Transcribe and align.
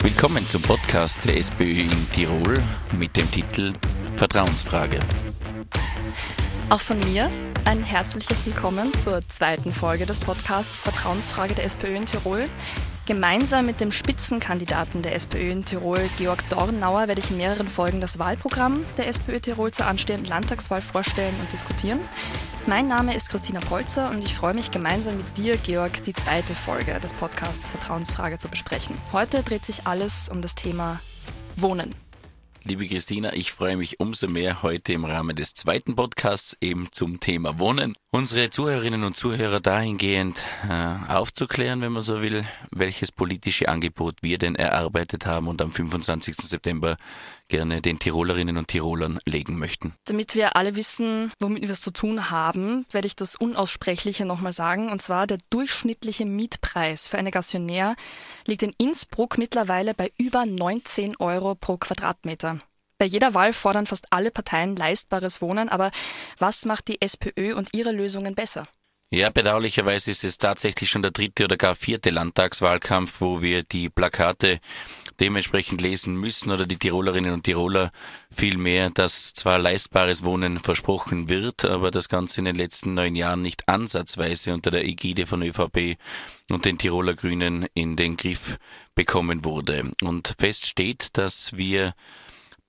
Willkommen 0.00 0.46
zum 0.48 0.62
Podcast 0.62 1.24
der 1.24 1.36
SPÖ 1.36 1.82
in 1.82 2.10
Tirol 2.12 2.62
mit 2.92 3.16
dem 3.16 3.30
Titel 3.30 3.74
Vertrauensfrage. 4.16 5.00
Auch 6.68 6.80
von 6.80 6.98
mir 6.98 7.30
ein 7.64 7.82
herzliches 7.82 8.46
Willkommen 8.46 8.94
zur 8.94 9.20
zweiten 9.28 9.72
Folge 9.72 10.06
des 10.06 10.18
Podcasts 10.18 10.82
Vertrauensfrage 10.82 11.54
der 11.54 11.64
SPÖ 11.64 11.96
in 11.96 12.06
Tirol. 12.06 12.48
Gemeinsam 13.10 13.66
mit 13.66 13.80
dem 13.80 13.90
Spitzenkandidaten 13.90 15.02
der 15.02 15.16
SPÖ 15.16 15.50
in 15.50 15.64
Tirol, 15.64 16.08
Georg 16.16 16.48
Dornauer, 16.48 17.08
werde 17.08 17.20
ich 17.20 17.32
in 17.32 17.38
mehreren 17.38 17.66
Folgen 17.66 18.00
das 18.00 18.20
Wahlprogramm 18.20 18.84
der 18.98 19.08
SPÖ 19.08 19.40
Tirol 19.40 19.72
zur 19.72 19.86
anstehenden 19.86 20.28
Landtagswahl 20.28 20.80
vorstellen 20.80 21.34
und 21.40 21.52
diskutieren. 21.52 21.98
Mein 22.66 22.86
Name 22.86 23.16
ist 23.16 23.28
Christina 23.28 23.58
Polzer 23.58 24.10
und 24.10 24.22
ich 24.22 24.36
freue 24.36 24.54
mich 24.54 24.70
gemeinsam 24.70 25.16
mit 25.16 25.36
dir, 25.36 25.56
Georg, 25.56 26.04
die 26.04 26.12
zweite 26.12 26.54
Folge 26.54 27.00
des 27.00 27.12
Podcasts 27.12 27.70
Vertrauensfrage 27.70 28.38
zu 28.38 28.46
besprechen. 28.46 28.96
Heute 29.12 29.42
dreht 29.42 29.64
sich 29.64 29.88
alles 29.88 30.28
um 30.28 30.40
das 30.40 30.54
Thema 30.54 31.00
Wohnen. 31.56 31.92
Liebe 32.62 32.86
Christina, 32.86 33.32
ich 33.32 33.52
freue 33.52 33.76
mich 33.76 33.98
umso 33.98 34.28
mehr 34.28 34.62
heute 34.62 34.92
im 34.92 35.04
Rahmen 35.04 35.34
des 35.34 35.54
zweiten 35.54 35.96
Podcasts 35.96 36.56
eben 36.60 36.88
zum 36.92 37.18
Thema 37.18 37.58
Wohnen. 37.58 37.94
Unsere 38.12 38.50
Zuhörerinnen 38.50 39.04
und 39.04 39.14
Zuhörer 39.14 39.60
dahingehend 39.60 40.40
äh, 40.68 41.12
aufzuklären, 41.12 41.80
wenn 41.80 41.92
man 41.92 42.02
so 42.02 42.22
will, 42.22 42.44
welches 42.72 43.12
politische 43.12 43.68
Angebot 43.68 44.16
wir 44.20 44.36
denn 44.36 44.56
erarbeitet 44.56 45.26
haben 45.26 45.46
und 45.46 45.62
am 45.62 45.70
25. 45.70 46.34
September 46.36 46.96
gerne 47.46 47.80
den 47.80 48.00
Tirolerinnen 48.00 48.56
und 48.56 48.66
Tirolern 48.66 49.20
legen 49.26 49.60
möchten. 49.60 49.94
Damit 50.06 50.34
wir 50.34 50.56
alle 50.56 50.74
wissen, 50.74 51.30
womit 51.38 51.62
wir 51.62 51.70
es 51.70 51.80
zu 51.80 51.92
tun 51.92 52.32
haben, 52.32 52.84
werde 52.90 53.06
ich 53.06 53.14
das 53.14 53.36
Unaussprechliche 53.36 54.24
nochmal 54.24 54.52
sagen. 54.52 54.90
Und 54.90 55.00
zwar 55.00 55.28
der 55.28 55.38
durchschnittliche 55.50 56.26
Mietpreis 56.26 57.06
für 57.06 57.16
eine 57.16 57.30
Gassionär 57.30 57.94
liegt 58.44 58.64
in 58.64 58.74
Innsbruck 58.76 59.38
mittlerweile 59.38 59.94
bei 59.94 60.10
über 60.18 60.46
19 60.46 61.14
Euro 61.18 61.54
pro 61.54 61.76
Quadratmeter. 61.76 62.58
Bei 63.00 63.06
jeder 63.06 63.32
Wahl 63.32 63.54
fordern 63.54 63.86
fast 63.86 64.04
alle 64.10 64.30
Parteien 64.30 64.76
leistbares 64.76 65.40
Wohnen, 65.40 65.70
aber 65.70 65.90
was 66.38 66.66
macht 66.66 66.86
die 66.88 67.00
SPÖ 67.00 67.54
und 67.54 67.70
ihre 67.72 67.92
Lösungen 67.92 68.34
besser? 68.34 68.68
Ja, 69.10 69.30
bedauerlicherweise 69.30 70.10
ist 70.10 70.22
es 70.22 70.36
tatsächlich 70.36 70.90
schon 70.90 71.00
der 71.00 71.10
dritte 71.10 71.44
oder 71.44 71.56
gar 71.56 71.74
vierte 71.74 72.10
Landtagswahlkampf, 72.10 73.22
wo 73.22 73.40
wir 73.40 73.62
die 73.62 73.88
Plakate 73.88 74.60
dementsprechend 75.18 75.80
lesen 75.80 76.14
müssen 76.14 76.50
oder 76.50 76.66
die 76.66 76.76
Tirolerinnen 76.76 77.32
und 77.32 77.44
Tiroler 77.44 77.90
vielmehr, 78.30 78.90
dass 78.90 79.32
zwar 79.32 79.58
leistbares 79.58 80.22
Wohnen 80.22 80.58
versprochen 80.58 81.30
wird, 81.30 81.64
aber 81.64 81.90
das 81.90 82.10
Ganze 82.10 82.40
in 82.40 82.44
den 82.44 82.56
letzten 82.56 82.92
neun 82.92 83.16
Jahren 83.16 83.40
nicht 83.40 83.66
ansatzweise 83.66 84.52
unter 84.52 84.70
der 84.70 84.84
Ägide 84.84 85.24
von 85.24 85.42
ÖVP 85.42 85.96
und 86.50 86.66
den 86.66 86.76
Tiroler 86.76 87.14
Grünen 87.14 87.66
in 87.72 87.96
den 87.96 88.18
Griff 88.18 88.58
bekommen 88.94 89.42
wurde. 89.42 89.90
Und 90.02 90.34
fest 90.38 90.66
steht, 90.66 91.16
dass 91.16 91.56
wir 91.56 91.94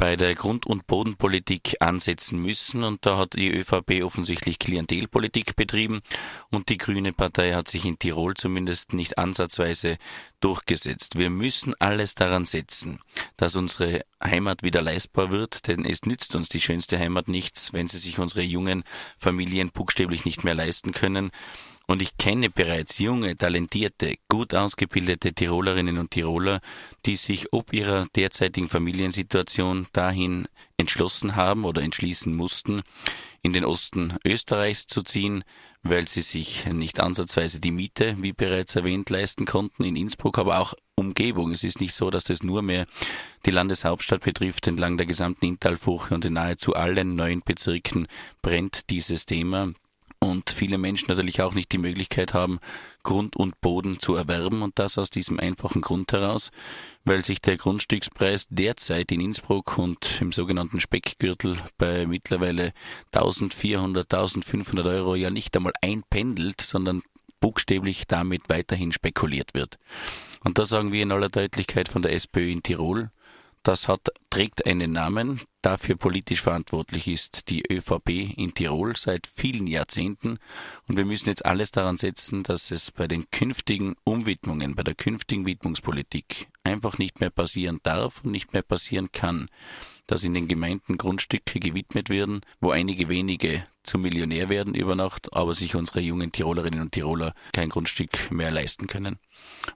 bei 0.02 0.16
der 0.16 0.34
Grund- 0.34 0.66
und 0.66 0.88
Bodenpolitik 0.88 1.76
ansetzen 1.80 2.42
müssen. 2.42 2.84
Und 2.84 3.06
da 3.06 3.20
hat 3.20 3.36
die 3.36 3.54
ÖVP 3.54 4.04
offensichtlich 4.04 4.58
Klientelpolitik 4.58 5.56
betrieben 5.56 6.02
und 6.50 6.70
die 6.70 6.78
Grüne 6.78 7.14
Partei 7.14 7.54
hat 7.54 7.68
sich 7.68 7.86
in 7.86 8.00
Tirol 8.00 8.34
zumindest 8.34 8.94
nicht 8.94 9.20
ansatzweise 9.20 10.00
durchgesetzt. 10.40 11.20
Wir 11.20 11.30
müssen 11.30 11.76
alles 11.78 12.16
daran 12.16 12.46
setzen, 12.46 13.00
dass 13.38 13.56
unsere 13.56 14.04
Heimat 14.24 14.64
wieder 14.64 14.82
leistbar 14.82 15.30
wird, 15.30 15.68
denn 15.68 15.86
es 15.86 16.04
nützt 16.04 16.34
uns 16.34 16.50
die 16.50 16.62
schönste 16.62 16.98
Heimat 16.98 17.28
nichts, 17.28 17.72
wenn 17.72 17.88
sie 17.88 18.00
sich 18.00 18.18
unsere 18.18 18.42
jungen 18.42 18.84
Familien 19.20 19.70
buchstäblich 19.70 20.26
nicht 20.26 20.44
mehr 20.44 20.56
leisten 20.56 20.94
können. 20.94 21.30
Und 21.92 22.02
ich 22.02 22.16
kenne 22.16 22.50
bereits 22.50 23.00
junge, 23.00 23.36
talentierte, 23.36 24.16
gut 24.30 24.54
ausgebildete 24.54 25.34
Tirolerinnen 25.34 25.98
und 25.98 26.12
Tiroler, 26.12 26.62
die 27.06 27.18
sich 27.18 27.52
ob 27.52 27.74
ihrer 27.74 28.08
derzeitigen 28.16 28.70
Familiensituation 28.70 29.88
dahin 29.92 30.48
entschlossen 30.78 31.36
haben 31.36 31.66
oder 31.66 31.82
entschließen 31.82 32.34
mussten, 32.34 32.84
in 33.42 33.52
den 33.52 33.66
Osten 33.66 34.16
Österreichs 34.24 34.88
zu 34.88 35.02
ziehen, 35.02 35.44
weil 35.84 36.08
sie 36.08 36.22
sich 36.22 36.66
nicht 36.66 37.02
ansatzweise 37.02 37.60
die 37.60 37.72
Miete, 37.72 38.16
wie 38.20 38.32
bereits 38.32 38.78
erwähnt, 38.78 39.10
leisten 39.10 39.46
konnten 39.46 39.84
in 39.84 39.98
Innsbruck, 39.98 40.38
aber 40.40 40.60
auch 40.60 40.76
Umgebung. 40.96 41.52
Es 41.52 41.66
ist 41.66 41.82
nicht 41.82 41.94
so, 41.94 42.10
dass 42.10 42.24
das 42.24 42.42
nur 42.42 42.62
mehr 42.62 42.86
die 43.46 43.52
Landeshauptstadt 43.52 44.22
betrifft. 44.22 44.66
Entlang 44.66 44.96
der 44.96 45.08
gesamten 45.08 45.44
Inntalfurche 45.44 46.16
und 46.16 46.24
in 46.24 46.34
nahezu 46.34 46.74
allen 46.74 47.16
neuen 47.16 47.42
Bezirken 47.42 48.08
brennt 48.42 48.90
dieses 48.90 49.26
Thema 49.26 49.74
und 50.24 50.52
viele 50.52 50.78
Menschen 50.78 51.08
natürlich 51.10 51.42
auch 51.42 51.54
nicht 51.54 51.72
die 51.72 51.78
Möglichkeit 51.78 52.34
haben, 52.34 52.60
Grund 53.04 53.36
und 53.36 53.60
Boden 53.60 54.00
zu 54.00 54.16
erwerben 54.16 54.62
und 54.62 54.78
das 54.78 54.98
aus 54.98 55.10
diesem 55.10 55.40
einfachen 55.40 55.82
Grund 55.82 56.12
heraus, 56.14 56.52
weil 57.04 57.26
sich 57.26 57.42
der 57.42 57.58
Grundstückspreis 57.58 58.48
derzeit 58.50 59.12
in 59.12 59.20
Innsbruck 59.20 59.78
und 59.78 60.22
im 60.22 60.32
sogenannten 60.32 60.80
Speckgürtel 60.80 61.58
bei 61.78 62.06
mittlerweile 62.06 62.74
1400, 63.12 64.14
1500 64.14 64.86
Euro 64.86 65.16
ja 65.16 65.32
nicht 65.32 65.56
einmal 65.58 65.74
einpendelt, 65.82 66.62
sondern 66.62 67.02
buchstäblich 67.40 68.06
damit 68.08 68.50
weiterhin 68.50 68.92
spekuliert 68.92 69.54
wird. 69.54 69.80
Und 70.44 70.60
da 70.60 70.66
sagen 70.66 70.92
wir 70.92 71.04
in 71.04 71.12
aller 71.12 71.30
Deutlichkeit 71.30 71.90
von 71.90 72.04
der 72.04 72.14
SPÖ 72.14 72.52
in 72.52 72.64
Tirol, 72.64 73.12
das 73.64 73.88
hat, 73.88 74.10
trägt 74.30 74.66
einen 74.66 74.92
Namen. 74.92 75.42
Dafür 75.62 75.96
politisch 75.96 76.42
verantwortlich 76.42 77.08
ist 77.08 77.50
die 77.50 77.64
ÖVP 77.72 78.10
in 78.36 78.54
Tirol 78.54 78.96
seit 78.96 79.28
vielen 79.28 79.68
Jahrzehnten. 79.68 80.40
Und 80.88 80.98
wir 80.98 81.06
müssen 81.06 81.30
jetzt 81.30 81.46
alles 81.46 81.72
daran 81.72 81.98
setzen, 81.98 82.44
dass 82.44 82.72
es 82.72 82.92
bei 82.92 83.08
den 83.08 83.30
künftigen 83.30 83.96
Umwidmungen, 84.04 84.76
bei 84.76 84.84
der 84.84 84.96
künftigen 84.96 85.46
Widmungspolitik 85.46 86.48
einfach 86.64 86.98
nicht 86.98 87.20
mehr 87.20 87.30
passieren 87.30 87.80
darf 87.84 88.24
und 88.24 88.32
nicht 88.32 88.54
mehr 88.54 88.64
passieren 88.64 89.12
kann, 89.12 89.50
dass 90.08 90.24
in 90.24 90.34
den 90.34 90.48
Gemeinden 90.48 90.98
Grundstücke 90.98 91.60
gewidmet 91.60 92.10
werden, 92.10 92.42
wo 92.60 92.72
einige 92.72 93.10
wenige 93.10 93.66
zum 93.84 94.02
Millionär 94.02 94.50
werden 94.50 94.76
über 94.76 94.96
Nacht, 94.96 95.34
aber 95.34 95.54
sich 95.54 95.76
unsere 95.76 96.02
jungen 96.02 96.32
Tirolerinnen 96.32 96.82
und 96.82 96.92
Tiroler 96.92 97.34
kein 97.52 97.70
Grundstück 97.70 98.32
mehr 98.32 98.52
leisten 98.52 98.88
können. 98.88 99.18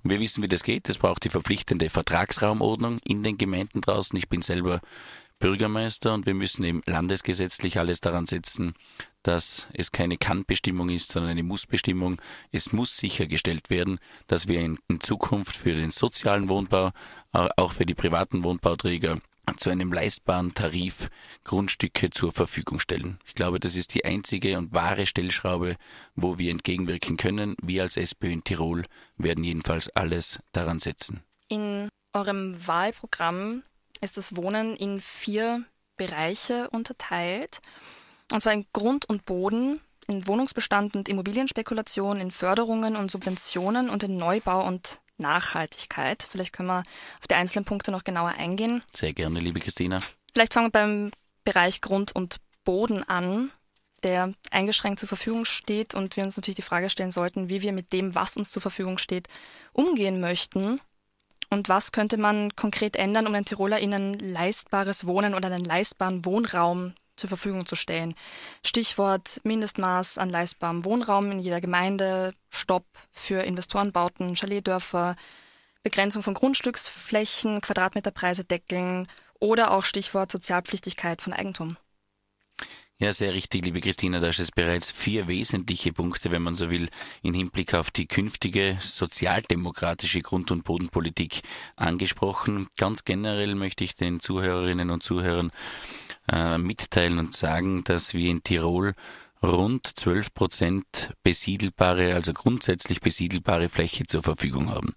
Und 0.04 0.12
wir 0.12 0.20
wissen, 0.20 0.44
wie 0.44 0.48
das 0.48 0.64
geht. 0.64 0.88
Es 0.90 0.98
braucht 0.98 1.24
die 1.24 1.30
verpflichtende 1.30 1.90
Vertragsraumordnung 1.90 3.00
in 3.04 3.24
den 3.24 3.38
Gemeinden 3.38 3.82
draußen. 3.82 4.18
Ich 4.18 4.30
bin 4.30 4.42
selber 4.42 4.82
Bürgermeister 5.40 6.14
und 6.14 6.26
wir 6.26 6.34
müssen 6.34 6.64
eben 6.64 6.82
landesgesetzlich 6.86 7.78
alles 7.78 8.00
daran 8.00 8.26
setzen, 8.26 8.74
dass 9.22 9.68
es 9.74 9.92
keine 9.92 10.18
Kann-Bestimmung 10.18 10.90
ist, 10.90 11.12
sondern 11.12 11.32
eine 11.32 11.44
Muss-Bestimmung. 11.44 12.22
Es 12.52 12.72
muss 12.72 12.96
sichergestellt 12.98 13.70
werden, 13.70 14.00
dass 14.28 14.48
wir 14.48 14.62
in, 14.62 14.78
Zukunft 15.02 15.56
für 15.56 15.74
den 15.74 15.92
sozialen 15.92 16.48
Wohnbau, 16.48 16.92
auch 17.32 17.74
für 17.74 17.86
die 17.86 17.96
privaten 17.96 18.44
Wohnbauträger 18.44 19.20
zu 19.58 19.70
einem 19.70 19.94
leistbaren 19.94 20.54
Tarif 20.54 21.10
Grundstücke 21.44 22.10
zur 22.10 22.32
Verfügung 22.32 22.80
stellen. 22.80 23.20
Ich 23.26 23.36
glaube, 23.36 23.60
das 23.60 23.76
ist 23.76 23.94
die 23.94 24.06
einzige 24.06 24.58
und 24.58 24.74
wahre 24.74 25.06
Stellschraube, 25.06 25.76
wo 26.16 26.38
wir 26.38 26.52
entgegenwirken 26.52 27.18
können. 27.18 27.56
Wir 27.62 27.84
als 27.84 27.98
SPÖ 27.98 28.32
in 28.32 28.44
Tirol 28.44 28.86
werden 29.18 29.44
jedenfalls 29.44 29.90
alles 29.96 30.40
daran 30.52 30.80
setzen. 30.80 31.24
In 31.48 31.90
eurem 32.14 32.68
Wahlprogramm 32.68 33.64
ist 34.02 34.18
das 34.18 34.36
Wohnen 34.36 34.76
in 34.76 35.02
vier 35.02 35.64
Bereiche 35.98 36.70
unterteilt. 36.72 37.60
Und 38.32 38.42
zwar 38.42 38.54
in 38.54 38.66
Grund 38.74 39.08
und 39.08 39.26
Boden, 39.26 39.80
in 40.08 40.28
Wohnungsbestand 40.28 40.96
und 40.96 41.10
Immobilienspekulation, 41.10 42.20
in 42.20 42.32
Förderungen 42.32 42.96
und 42.96 43.12
Subventionen 43.12 43.90
und 43.90 44.04
in 44.04 44.18
Neubau 44.18 44.66
und 44.66 45.00
Nachhaltigkeit. 45.18 46.28
Vielleicht 46.30 46.54
können 46.54 46.70
wir 46.70 46.84
auf 47.20 47.28
die 47.30 47.36
einzelnen 47.36 47.66
Punkte 47.66 47.92
noch 47.92 48.04
genauer 48.04 48.30
eingehen. 48.38 48.84
Sehr 48.94 49.14
gerne, 49.14 49.40
liebe 49.40 49.60
Christina. 49.60 50.02
Vielleicht 50.34 50.54
fangen 50.54 50.68
wir 50.68 50.72
beim 50.72 51.12
Bereich 51.44 51.82
Grund 51.82 52.14
und 52.14 52.38
Boden 52.64 53.04
an, 53.04 53.52
der 54.04 54.34
eingeschränkt 54.52 55.00
zur 55.00 55.08
Verfügung 55.08 55.46
steht 55.46 55.96
und 55.96 56.18
wir 56.18 56.24
uns 56.24 56.36
natürlich 56.36 56.58
die 56.58 56.62
Frage 56.62 56.90
stellen 56.90 57.12
sollten, 57.12 57.50
wie 57.50 57.62
wir 57.62 57.72
mit 57.72 57.94
dem, 57.94 58.16
was 58.16 58.38
uns 58.38 58.52
zur 58.52 58.62
Verfügung 58.62 58.98
steht, 58.98 59.28
umgehen 59.72 60.20
möchten. 60.20 60.82
Und 61.50 61.70
was 61.70 61.92
könnte 61.92 62.18
man 62.18 62.56
konkret 62.56 62.96
ändern, 62.96 63.28
um 63.28 63.34
den 63.34 63.46
TirolerInnen 63.46 64.20
leistbares 64.20 65.06
Wohnen 65.06 65.36
oder 65.36 65.48
einen 65.48 65.64
leistbaren 65.64 66.26
Wohnraum 66.26 66.96
zur 67.16 67.30
Verfügung 67.30 67.66
zu 67.66 67.76
stellen. 67.76 68.16
Stichwort 68.64 69.42
Mindestmaß 69.44 70.18
an 70.18 70.30
leistbarem 70.30 70.86
Wohnraum 70.86 71.32
in 71.32 71.40
jeder 71.40 71.62
Gemeinde, 71.62 72.34
Stopp 72.50 72.86
für 73.12 73.44
Investorenbauten, 73.44 74.36
Chaletdörfer, 74.36 75.16
Begrenzung 75.84 76.24
von 76.24 76.34
Grundstücksflächen, 76.34 77.62
Quadratmeterpreise 77.62 78.44
deckeln 78.44 79.08
oder 79.40 79.72
auch 79.72 79.86
Stichwort 79.86 80.32
Sozialpflichtigkeit 80.32 81.22
von 81.22 81.34
Eigentum. 81.34 81.78
Ja, 82.98 83.12
sehr 83.12 83.34
richtig, 83.34 83.66
liebe 83.66 83.82
Christina. 83.82 84.22
Da 84.22 84.30
ist 84.30 84.40
es 84.40 84.52
bereits 84.52 84.90
vier 84.90 85.28
wesentliche 85.28 85.92
Punkte, 85.92 86.32
wenn 86.32 86.42
man 86.42 86.56
so 86.56 86.72
will, 86.72 86.88
in 87.22 87.34
Hinblick 87.34 87.74
auf 87.74 87.92
die 87.92 88.08
künftige 88.08 88.78
sozialdemokratische 88.80 90.22
Grund- 90.22 90.50
und 90.50 90.64
Bodenpolitik 90.64 91.42
angesprochen. 91.76 92.68
Ganz 92.78 93.04
generell 93.04 93.56
möchte 93.56 93.84
ich 93.84 93.96
den 93.96 94.22
Zuhörerinnen 94.22 94.92
und 94.92 95.04
Zuhörern 95.04 95.52
äh, 96.32 96.58
mitteilen 96.58 97.20
und 97.20 97.34
sagen, 97.34 97.84
dass 97.84 98.14
wir 98.14 98.30
in 98.30 98.44
Tirol 98.44 98.94
rund 99.44 99.88
12 99.88 100.34
Prozent 100.34 101.14
besiedelbare, 101.24 102.16
also 102.16 102.34
grundsätzlich 102.34 103.02
besiedelbare 103.02 103.70
Fläche 103.70 104.06
zur 104.06 104.24
Verfügung 104.24 104.70
haben. 104.70 104.94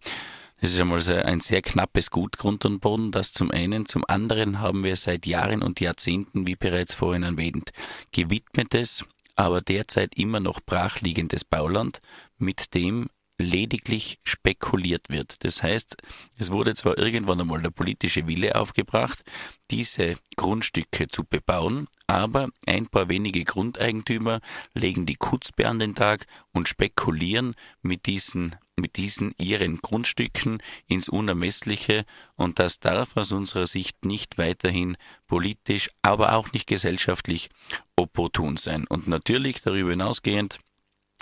Das 0.61 0.71
ist 0.71 0.81
einmal 0.81 1.01
ein 1.25 1.41
sehr 1.41 1.63
knappes 1.63 2.11
Gut, 2.11 2.37
Grund 2.37 2.65
und 2.65 2.81
Boden, 2.81 3.13
das 3.13 3.33
zum 3.33 3.53
einen. 3.53 3.87
Zum 3.87 4.05
anderen 4.09 4.61
haben 4.61 4.83
wir 4.83 4.97
seit 4.97 5.25
Jahren 5.25 5.63
und 5.63 5.79
Jahrzehnten, 5.79 6.49
wie 6.49 6.57
bereits 6.57 6.95
vorhin 6.95 7.23
erwähnt, 7.23 7.71
gewidmetes, 8.11 9.05
aber 9.37 9.61
derzeit 9.61 10.17
immer 10.17 10.41
noch 10.41 10.61
brachliegendes 10.61 11.45
Bauland, 11.45 12.01
mit 12.39 12.75
dem 12.75 13.09
lediglich 13.39 14.19
spekuliert 14.25 15.11
wird. 15.11 15.45
Das 15.45 15.63
heißt, 15.63 15.97
es 16.39 16.51
wurde 16.51 16.75
zwar 16.75 16.99
irgendwann 16.99 17.41
einmal 17.41 17.63
der 17.63 17.71
politische 17.71 18.27
Wille 18.27 18.57
aufgebracht, 18.57 19.23
diese 19.71 20.17
Grundstücke 20.37 21.09
zu 21.09 21.25
bebauen, 21.25 21.89
aber 22.07 22.49
ein 22.67 22.87
paar 22.87 23.09
wenige 23.09 23.45
Grundeigentümer 23.45 24.41
legen 24.75 25.07
die 25.07 25.17
Kutzbe 25.17 25.69
an 25.69 25.79
den 25.79 25.95
Tag 25.95 26.27
und 26.53 26.69
spekulieren 26.69 27.55
mit 27.83 28.07
diesen 28.07 28.57
mit 28.77 28.97
diesen 28.97 29.35
ihren 29.39 29.79
Grundstücken 29.79 30.63
ins 30.87 31.09
Unermessliche 31.09 32.05
und 32.37 32.61
das 32.61 32.79
darf 32.79 33.17
aus 33.17 33.33
unserer 33.33 33.67
Sicht 33.67 34.05
nicht 34.05 34.39
weiterhin 34.39 34.97
politisch, 35.27 35.91
aber 36.03 36.35
auch 36.35 36.53
nicht 36.53 36.69
gesellschaftlich 36.69 37.51
opportun 37.97 38.57
sein. 38.57 38.87
Und 38.89 39.09
natürlich 39.09 39.63
darüber 39.63 39.91
hinausgehend 39.91 40.61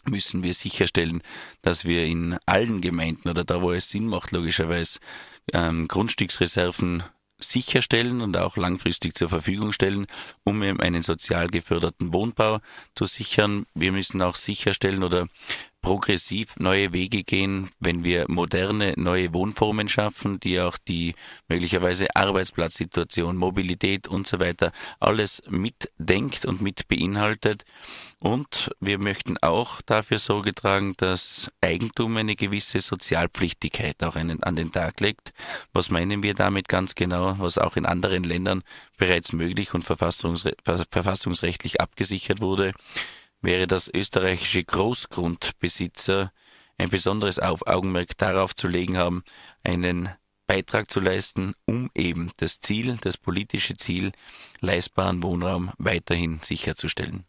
müssen 0.05 0.43
wir 0.43 0.55
sicherstellen, 0.55 1.23
dass 1.63 1.85
wir 1.85 2.05
in 2.05 2.39
allen 2.47 2.81
Gemeinden 2.81 3.29
oder 3.29 3.45
da, 3.45 3.61
wo 3.61 3.73
es 3.73 3.91
Sinn 3.91 4.07
macht, 4.07 4.33
logischerweise 4.33 5.01
ähm, 5.53 5.89
Grundstücksreserven 5.89 7.03
sicherstellen 7.39 8.21
und 8.21 8.37
auch 8.37 8.57
langfristig 8.57 9.15
zur 9.15 9.29
Verfügung 9.29 9.73
stellen, 9.73 10.07
um 10.45 10.63
eben 10.63 10.81
einen 10.81 11.03
sozial 11.03 11.49
geförderten 11.49 12.13
Wohnbau 12.13 12.61
zu 12.95 13.05
sichern. 13.05 13.67
Wir 13.75 13.93
müssen 13.93 14.23
auch 14.23 14.37
sicherstellen 14.37 15.03
oder 15.03 15.29
progressiv 15.87 16.57
neue 16.59 16.93
Wege 16.93 17.23
gehen, 17.23 17.71
wenn 17.79 18.03
wir 18.03 18.25
moderne 18.27 18.95
neue 18.97 19.33
Wohnformen 19.33 19.87
schaffen, 19.87 20.41
die 20.41 20.59
auch 20.59 20.79
die 20.79 21.15
möglicherweise 21.47 22.09
Arbeitsplatzsituation, 22.17 23.37
Mobilität 23.37 24.09
und 24.09 24.27
so 24.27 24.41
weiter 24.41 24.73
alles 24.99 25.45
mitdenkt 25.49 26.45
und 26.45 26.61
mit 26.61 26.89
beinhaltet. 26.89 27.65
Und 28.19 28.73
wir 28.81 28.99
möchten 28.99 29.39
auch 29.39 29.81
dafür 29.81 30.19
Sorge 30.19 30.57
tragen, 30.57 30.95
dass 30.97 31.53
Eigentum 31.61 32.17
eine 32.17 32.35
gewisse 32.35 32.81
Sozialpflichtigkeit 32.81 34.03
auch 34.03 34.17
einen, 34.17 34.43
an 34.43 34.57
den 34.57 34.73
Tag 34.73 34.99
legt. 34.99 35.33
Was 35.73 35.89
meinen 35.89 36.25
wir 36.25 36.35
damit 36.35 36.69
ganz 36.69 36.97
genau, 36.97 37.37
was 37.39 37.59
auch 37.59 37.77
in 37.77 37.87
anderen 37.87 38.25
Ländern 38.25 38.65
bereits 38.97 39.33
möglich 39.33 39.73
und 39.73 39.85
verfassungsrechtlich 39.85 41.81
abgesichert 41.81 42.41
wurde? 42.41 42.73
Wäre 43.47 43.69
das 43.69 43.89
österreichische 43.89 44.65
Großgrundbesitzer 44.65 46.33
ein 46.79 46.91
besonderes 46.91 47.39
Augenmerk 47.39 48.19
darauf 48.19 48.55
zu 48.55 48.69
legen 48.69 48.99
haben, 48.99 49.23
einen 49.63 50.11
Beitrag 50.47 50.91
zu 50.91 51.01
leisten, 51.01 51.55
um 51.65 51.91
eben 51.95 52.33
das 52.37 52.61
Ziel, 52.61 52.99
das 53.01 53.17
politische 53.17 53.77
Ziel, 53.77 54.13
leistbaren 54.61 55.23
Wohnraum 55.23 55.73
weiterhin 55.79 56.41
sicherzustellen. 56.43 57.25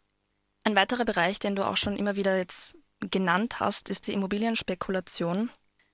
Ein 0.64 0.76
weiterer 0.76 1.04
Bereich, 1.04 1.38
den 1.38 1.56
du 1.56 1.64
auch 1.64 1.76
schon 1.76 1.96
immer 1.96 2.16
wieder 2.16 2.36
jetzt 2.36 2.76
genannt 3.00 3.60
hast, 3.60 3.88
ist 3.88 4.08
die 4.08 4.12
Immobilienspekulation. 4.12 5.50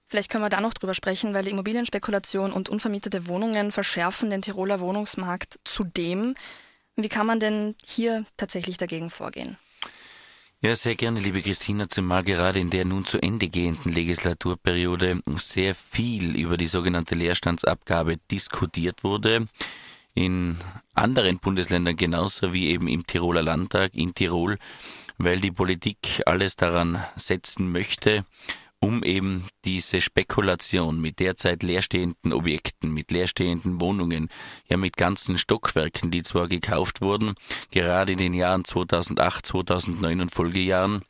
Vielleicht 0.09 0.31
können 0.31 0.45
wir 0.45 0.51
da 0.51 0.61
noch 0.61 0.75
drüber 0.75 0.95
sprechen, 0.95 1.35
weil 1.35 1.45
die 1.45 1.51
Immobilienspekulation 1.51 2.53
und 2.53 2.71
unvermietete 2.71 3.27
Wohnungen 3.27 3.73
verschärfen 3.73 4.31
den 4.31 4.43
Tiroler 4.43 4.81
Wohnungsmarkt 4.81 5.61
zudem. 5.65 6.35
Wie 6.97 7.09
kann 7.09 7.27
man 7.27 7.41
denn 7.41 7.75
hier 7.85 8.25
tatsächlich 8.37 8.79
dagegen 8.79 9.11
vorgehen? 9.11 9.59
Ja, 10.65 10.75
sehr 10.75 10.95
gerne, 10.95 11.21
liebe 11.21 11.43
Christina, 11.43 11.91
zumal 11.91 12.25
gerade 12.25 12.59
in 12.59 12.71
der 12.71 12.87
nun 12.87 13.05
zu 13.05 13.21
Ende 13.21 13.51
gehenden 13.51 13.93
Legislaturperiode 13.93 15.21
sehr 15.37 15.75
viel 15.75 16.37
über 16.37 16.57
die 16.57 16.69
sogenannte 16.69 17.15
Leerstandsabgabe 17.15 18.17
diskutiert 18.31 19.05
wurde. 19.05 19.45
In 20.15 20.57
anderen 20.95 21.39
Bundesländern 21.39 21.97
genauso 21.97 22.55
wie 22.55 22.69
eben 22.69 22.89
im 22.89 23.07
Tiroler 23.07 23.43
Landtag, 23.43 23.95
in 23.95 24.15
Tirol, 24.15 24.57
weil 25.19 25.39
die 25.43 25.51
Politik 25.51 26.23
alles 26.25 26.57
daran 26.57 27.05
setzen 27.15 27.71
möchte, 27.71 28.25
um 28.85 29.03
eben 29.03 29.47
diese 29.65 30.03
Spekulation 30.03 31.01
mit 31.01 31.19
derzeit 31.19 31.63
leerstehenden 31.63 32.35
Objekten, 32.35 32.93
mit 32.93 33.11
leerstehenden 33.11 33.81
Wohnungen, 33.81 34.29
ja 34.69 34.77
mit 34.77 34.99
ganzen 34.99 35.39
Stockwerken, 35.39 36.11
die 36.11 36.23
zwar 36.23 36.49
gekauft 36.49 37.01
wurden, 37.01 37.33
gerade 37.71 38.13
in 38.13 38.19
den 38.19 38.35
Jahren 38.35 38.63
2008, 38.63 39.47
2009 39.47 40.21
und 40.21 40.35
Folgejahren, 40.35 41.03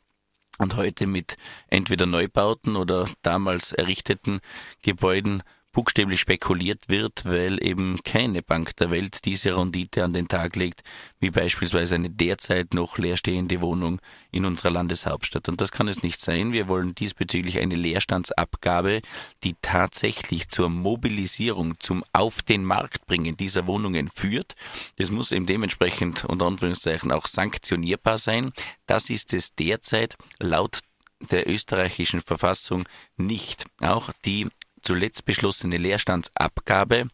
und 0.57 0.77
heute 0.77 1.05
mit 1.05 1.35
entweder 1.67 2.05
Neubauten 2.05 2.77
oder 2.77 3.09
damals 3.23 3.73
errichteten 3.73 4.39
Gebäuden 4.81 5.43
buchstäblich 5.75 6.21
spekuliert 6.21 6.87
wird, 6.87 7.25
weil 7.25 7.61
eben 7.61 7.99
keine 8.05 8.41
Bank 8.41 8.77
der 8.77 8.91
Welt 8.91 9.25
diese 9.25 9.57
Rendite 9.57 10.05
an 10.05 10.13
den 10.13 10.29
Tag 10.29 10.55
legt, 10.55 10.83
wie 11.19 11.31
beispielsweise 11.31 11.95
eine 11.95 12.09
derzeit 12.09 12.73
noch 12.73 12.97
leerstehende 12.97 13.59
Wohnung 13.59 13.99
in 14.31 14.45
unserer 14.45 14.71
Landeshauptstadt. 14.71 15.49
Und 15.49 15.59
das 15.59 15.73
kann 15.73 15.89
es 15.89 16.01
nicht 16.01 16.21
sein. 16.21 16.53
Wir 16.53 16.69
wollen 16.69 16.95
diesbezüglich 16.95 17.59
eine 17.59 17.75
Leerstandsabgabe, 17.75 19.01
die 19.43 19.55
tatsächlich 19.61 20.47
zur 20.47 20.69
Mobilisierung, 20.69 21.77
zum 21.81 22.05
Auf 22.13 22.41
den 22.41 22.63
Markt 22.63 23.05
bringen 23.05 23.35
dieser 23.35 23.67
Wohnungen 23.67 24.09
führt. 24.09 24.55
Das 24.95 25.11
muss 25.11 25.33
eben 25.33 25.45
dementsprechend 25.45 26.23
unter 26.23 26.45
Anführungszeichen 26.45 27.11
auch 27.11 27.27
sanktionierbar 27.27 28.17
sein. 28.17 28.53
Das 28.85 29.09
ist 29.09 29.33
es 29.33 29.53
derzeit 29.55 30.15
laut 30.39 30.79
der 31.31 31.49
österreichischen 31.49 32.21
Verfassung 32.21 32.87
nicht. 33.17 33.65
Auch 33.81 34.11
die 34.23 34.47
zuletzt 34.85 35.25
beschlossene 35.25 35.77
Leerstandsabgabe 35.77 37.07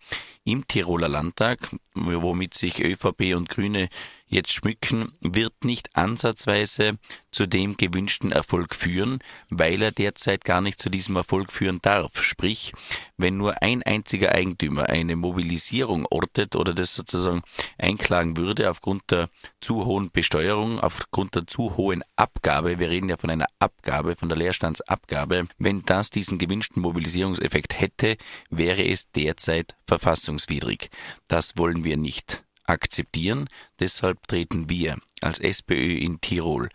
im 0.44 0.68
Tiroler 0.68 1.10
Landtag, 1.10 1.60
womit 1.96 2.54
sich 2.54 2.84
ÖVP 2.84 3.36
und 3.36 3.50
Grüne 3.50 3.90
jetzt 4.32 4.52
schmücken, 4.54 5.12
wird 5.20 5.64
nicht 5.64 5.96
ansatzweise 5.96 6.98
zu 7.32 7.48
dem 7.48 7.78
gewünschten 7.78 8.32
Erfolg 8.32 8.76
führen, 8.76 9.20
weil 9.50 9.82
er 9.82 9.92
derzeit 9.92 10.44
gar 10.44 10.62
nicht 10.62 10.82
zu 10.82 10.90
diesem 10.90 11.16
Erfolg 11.16 11.52
führen 11.52 11.80
darf. 11.82 12.24
Sprich, 12.24 12.74
wenn 13.18 13.38
nur 13.38 13.62
ein 13.62 13.84
einziger 13.84 14.32
Eigentümer 14.34 14.90
eine 14.90 15.16
Mobilisierung 15.16 16.06
ortet 16.10 16.56
oder 16.56 16.74
das 16.74 16.94
sozusagen 16.94 17.42
einklagen 17.78 18.38
würde 18.38 18.70
aufgrund 18.70 19.04
der 19.12 19.30
zu 19.60 19.86
hohen 19.86 20.12
Besteuerung, 20.12 20.80
aufgrund 20.80 21.36
der 21.36 21.48
zu 21.48 21.78
hohen 21.78 22.04
Abgabe, 22.16 22.80
wir 22.80 22.90
reden 22.90 23.10
ja 23.10 23.18
von 23.18 23.30
einer 23.30 23.48
Abgabe, 23.60 24.16
von 24.16 24.30
der 24.30 24.38
Leerstandsabgabe, 24.38 25.48
wenn 25.58 25.84
das 25.86 26.10
diesen 26.10 26.38
gewünschten 26.38 26.82
Mobilisierungseffekt 26.82 27.80
hätte, 27.80 28.18
wäre 28.50 28.84
es 28.84 29.12
derzeit 29.12 29.76
verfassungswidrig. 29.88 30.90
Das 31.28 31.58
wollen 31.58 31.84
wir 31.84 31.98
nicht 31.98 32.44
akzeptieren. 32.66 33.48
Deshalb 33.80 34.28
treten 34.28 34.70
wir 34.70 34.98
als 35.22 35.40
SPÖ 35.40 35.98
in 35.98 36.22
Tirol 36.22 36.70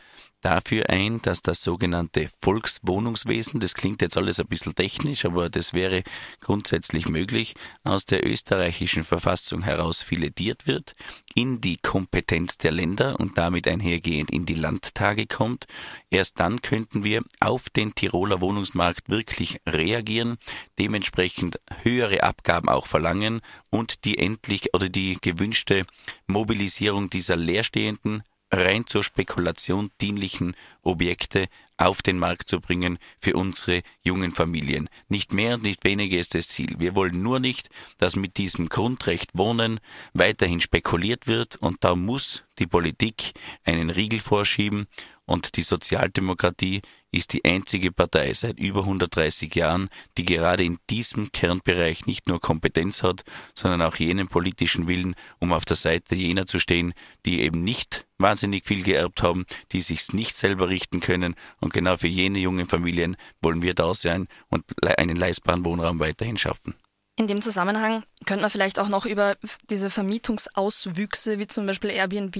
dafür 0.47 0.89
ein, 0.91 1.21
dass 1.23 1.43
das 1.43 1.65
sogenannte 1.65 2.31
Volkswohnungswesen, 2.41 3.59
das 3.59 3.75
klingt 3.75 4.01
jetzt 4.01 4.17
alles 4.17 4.39
ein 4.39 4.47
bisschen 4.47 4.77
technisch, 4.77 5.25
aber 5.25 5.51
das 5.51 5.73
wäre 5.73 6.05
grundsätzlich 6.41 7.09
möglich, 7.09 7.55
aus 7.83 8.05
der 8.05 8.25
österreichischen 8.25 9.03
Verfassung 9.03 9.63
heraus 9.63 10.03
filetiert 10.03 10.69
wird, 10.69 10.95
in 11.35 11.61
die 11.61 11.79
Kompetenz 11.79 12.59
der 12.59 12.71
Länder 12.71 13.19
und 13.19 13.37
damit 13.39 13.67
einhergehend 13.67 14.31
in 14.31 14.47
die 14.47 14.55
Landtage 14.55 15.27
kommt. 15.27 15.67
Erst 16.11 16.39
dann 16.39 16.63
könnten 16.63 17.03
wir 17.03 17.25
auf 17.41 17.69
den 17.69 17.97
Tiroler 17.97 18.41
Wohnungsmarkt 18.41 19.09
wirklich 19.09 19.59
reagieren, 19.67 20.39
dementsprechend 20.79 21.59
höhere 21.83 22.23
Abgaben 22.23 22.69
auch 22.69 22.87
verlangen 22.87 23.41
und 23.71 24.05
die 24.05 24.19
endlich 24.19 24.73
oder 24.75 24.89
die 24.89 25.19
gewünschte 25.21 25.87
Mobilisierung 26.29 27.11
dieser 27.11 27.35
leerstehenden 27.35 28.23
rein 28.65 28.87
zur 28.87 29.05
Spekulation 29.05 29.91
dienlichen 30.01 30.55
Objekte 30.83 31.49
auf 31.77 32.03
den 32.03 32.19
Markt 32.19 32.49
zu 32.49 32.61
bringen 32.61 32.99
für 33.19 33.35
unsere 33.35 33.83
jungen 34.03 34.31
Familien. 34.31 34.89
Nicht 35.09 35.33
mehr 35.33 35.55
und 35.55 35.63
nicht 35.63 35.85
weniger 35.85 36.19
ist 36.19 36.35
das 36.35 36.49
Ziel. 36.49 36.77
Wir 36.79 36.95
wollen 36.95 37.23
nur 37.23 37.39
nicht, 37.39 37.69
dass 37.99 38.17
mit 38.17 38.39
diesem 38.39 38.69
Grundrecht 38.69 39.37
Wohnen 39.37 39.81
weiterhin 40.15 40.61
spekuliert 40.61 41.27
wird 41.27 41.57
und 41.57 41.85
da 41.85 41.95
muss 41.95 42.46
die 42.59 42.67
Politik 42.67 43.33
einen 43.65 43.91
Riegel 43.91 44.21
vorschieben 44.21 44.87
und 45.27 45.57
die 45.57 45.63
Sozialdemokratie 45.63 46.83
ist 47.11 47.33
die 47.33 47.45
einzige 47.45 47.91
Partei 47.91 48.33
seit 48.33 48.61
über 48.61 48.81
130 48.81 49.55
Jahren, 49.57 49.89
die 50.17 50.25
gerade 50.25 50.63
in 50.65 50.79
diesem 50.89 51.33
Kernbereich 51.33 52.07
nicht 52.07 52.29
nur 52.29 52.41
Kompetenz 52.41 53.03
hat, 53.03 53.25
sondern 53.55 53.83
auch 53.83 53.97
jenen 53.97 54.29
politischen 54.29 54.87
Willen, 54.87 55.17
um 55.41 55.53
auf 55.53 55.65
der 55.65 55.77
Seite 55.77 56.15
jener 56.15 56.47
zu 56.47 56.61
stehen, 56.61 56.95
die 57.25 57.41
eben 57.41 57.65
nicht 57.65 58.07
wahnsinnig 58.19 58.65
viel 58.65 58.85
geerbt 58.85 59.23
haben, 59.23 59.47
die 59.73 59.81
sich 59.81 60.13
nicht 60.13 60.37
selber 60.37 60.69
richten 60.69 61.01
können. 61.01 61.35
Und 61.61 61.73
genau 61.73 61.97
für 61.97 62.09
jene 62.09 62.39
jungen 62.39 62.69
Familien 62.69 63.17
wollen 63.43 63.63
wir 63.63 63.75
da 63.75 63.95
sein 63.95 64.29
und 64.49 64.65
einen 64.97 65.17
leistbaren 65.17 65.65
Wohnraum 65.65 65.99
weiterhin 65.99 66.37
schaffen. 66.37 66.75
In 67.19 67.29
dem 67.29 67.41
Zusammenhang 67.41 68.05
könnte 68.27 68.43
man 68.43 68.51
vielleicht 68.51 68.79
auch 68.79 68.89
noch 68.89 69.07
über 69.07 69.37
diese 69.71 69.89
Vermietungsauswüchse 69.89 71.39
wie 71.39 71.47
zum 71.47 71.65
Beispiel 71.65 71.91
Airbnb 71.91 72.37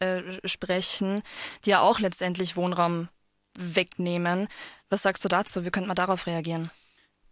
äh, 0.00 0.22
sprechen, 0.44 1.22
die 1.64 1.70
ja 1.70 1.80
auch 1.80 2.00
letztendlich 2.00 2.56
Wohnraum 2.56 3.08
wegnehmen. 3.56 4.48
Was 4.90 5.02
sagst 5.02 5.24
du 5.24 5.28
dazu? 5.28 5.64
Wie 5.64 5.70
könnte 5.70 5.86
man 5.86 5.94
darauf 5.94 6.26
reagieren? 6.26 6.70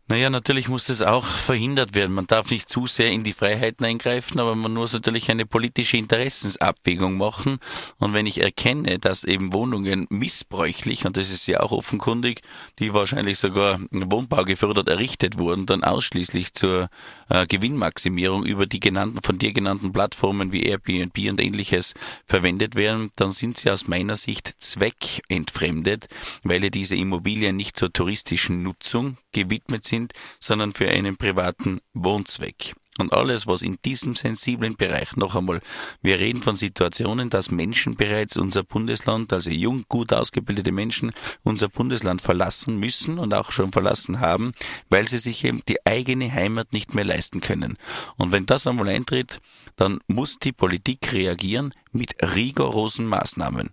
Naja, 0.06 0.28
natürlich 0.28 0.68
muss 0.68 0.88
das 0.88 1.00
auch 1.00 1.25
verhindert 1.25 1.94
werden. 1.94 2.14
Man 2.14 2.26
darf 2.26 2.50
nicht 2.50 2.68
zu 2.68 2.87
sehr 2.87 3.11
in 3.11 3.25
die 3.25 3.32
Freiheiten 3.32 3.87
eingreifen, 3.87 4.38
aber 4.38 4.54
man 4.54 4.75
muss 4.75 4.92
natürlich 4.92 5.30
eine 5.30 5.46
politische 5.46 5.96
Interessensabwägung 5.96 7.16
machen. 7.16 7.58
Und 7.99 8.12
wenn 8.12 8.26
ich 8.26 8.42
erkenne, 8.42 8.99
dass 8.99 9.25
eben 9.25 9.54
Wohnungen 9.54 10.06
missbräuchlich, 10.11 11.06
und 11.06 11.16
das 11.16 11.30
ist 11.30 11.46
ja 11.46 11.61
auch 11.61 11.73
offenkundig, 11.73 12.42
die 12.80 12.92
wahrscheinlich 12.92 13.38
sogar 13.38 13.80
Wohnbau 13.90 14.44
gefördert 14.44 14.88
errichtet 14.88 15.38
wurden, 15.38 15.64
dann 15.64 15.84
ausschließlich 15.84 16.52
zur 16.52 16.90
äh, 17.30 17.46
Gewinnmaximierung 17.46 18.44
über 18.44 18.66
die 18.66 18.80
genannten, 18.80 19.23
von 19.23 19.38
dir 19.38 19.54
genannten 19.54 19.90
Plattformen 19.90 20.52
wie 20.52 20.64
Airbnb 20.64 21.16
und 21.30 21.40
ähnliches 21.40 21.94
verwendet 22.26 22.75
werden, 22.75 23.11
dann 23.16 23.32
sind 23.32 23.56
sie 23.56 23.70
aus 23.70 23.88
meiner 23.88 24.16
Sicht 24.16 24.54
zweckentfremdet, 24.58 26.08
weil 26.42 26.62
ja 26.62 26.68
diese 26.68 26.94
Immobilien 26.94 27.56
nicht 27.56 27.78
zur 27.78 27.90
touristischen 27.90 28.62
Nutzung 28.62 29.16
gewidmet 29.32 29.87
sind, 29.87 29.93
sondern 30.40 30.72
für 30.72 30.88
einen 30.88 31.16
privaten 31.16 31.80
Wohnzweck. 31.92 32.74
Und 32.98 33.12
alles, 33.12 33.48
was 33.48 33.62
in 33.62 33.78
diesem 33.84 34.14
sensiblen 34.14 34.76
Bereich, 34.76 35.16
noch 35.16 35.34
einmal, 35.34 35.60
wir 36.00 36.20
reden 36.20 36.42
von 36.42 36.54
Situationen, 36.54 37.28
dass 37.28 37.50
Menschen 37.50 37.96
bereits 37.96 38.36
unser 38.36 38.62
Bundesland, 38.62 39.32
also 39.32 39.50
jung, 39.50 39.84
gut 39.88 40.12
ausgebildete 40.12 40.70
Menschen, 40.70 41.10
unser 41.42 41.68
Bundesland 41.68 42.22
verlassen 42.22 42.78
müssen 42.78 43.18
und 43.18 43.34
auch 43.34 43.50
schon 43.50 43.72
verlassen 43.72 44.20
haben, 44.20 44.52
weil 44.90 45.08
sie 45.08 45.18
sich 45.18 45.44
eben 45.44 45.62
die 45.68 45.84
eigene 45.84 46.32
Heimat 46.32 46.72
nicht 46.72 46.94
mehr 46.94 47.04
leisten 47.04 47.40
können. 47.40 47.76
Und 48.16 48.30
wenn 48.30 48.46
das 48.46 48.66
einmal 48.68 48.88
eintritt, 48.88 49.40
dann 49.74 49.98
muss 50.06 50.38
die 50.38 50.52
Politik 50.52 51.12
reagieren 51.12 51.74
mit 51.90 52.12
rigorosen 52.22 53.06
Maßnahmen. 53.06 53.70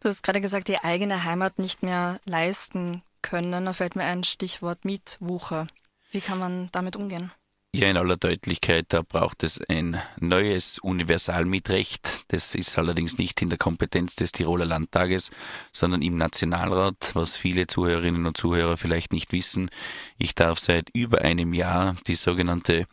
Du 0.00 0.08
hast 0.08 0.22
gerade 0.22 0.40
gesagt, 0.40 0.68
die 0.68 0.78
eigene 0.78 1.24
Heimat 1.24 1.58
nicht 1.58 1.82
mehr 1.82 2.20
leisten 2.24 3.02
können. 3.22 3.64
Da 3.64 3.72
fällt 3.72 3.96
mir 3.96 4.04
ein 4.04 4.24
Stichwort 4.24 4.84
Mietwucher. 4.84 5.66
Wie 6.10 6.20
kann 6.20 6.38
man 6.38 6.68
damit 6.72 6.96
umgehen? 6.96 7.32
Ja, 7.74 7.88
in 7.88 7.96
aller 7.96 8.18
Deutlichkeit, 8.18 8.84
da 8.90 9.00
braucht 9.00 9.42
es 9.42 9.58
ein 9.66 9.98
neues 10.20 10.78
Universalmietrecht. 10.78 12.26
Das 12.28 12.54
ist 12.54 12.76
allerdings 12.76 13.16
nicht 13.16 13.40
in 13.40 13.48
der 13.48 13.56
Kompetenz 13.56 14.14
des 14.14 14.32
Tiroler 14.32 14.66
Landtages, 14.66 15.30
sondern 15.72 16.02
im 16.02 16.18
Nationalrat, 16.18 17.12
was 17.14 17.38
viele 17.38 17.66
Zuhörerinnen 17.66 18.26
und 18.26 18.36
Zuhörer 18.36 18.76
vielleicht 18.76 19.14
nicht 19.14 19.32
wissen. 19.32 19.70
Ich 20.18 20.34
darf 20.34 20.58
seit 20.58 20.90
über 20.92 21.22
einem 21.22 21.54
Jahr 21.54 21.96
die 22.06 22.14
sogenannte 22.14 22.84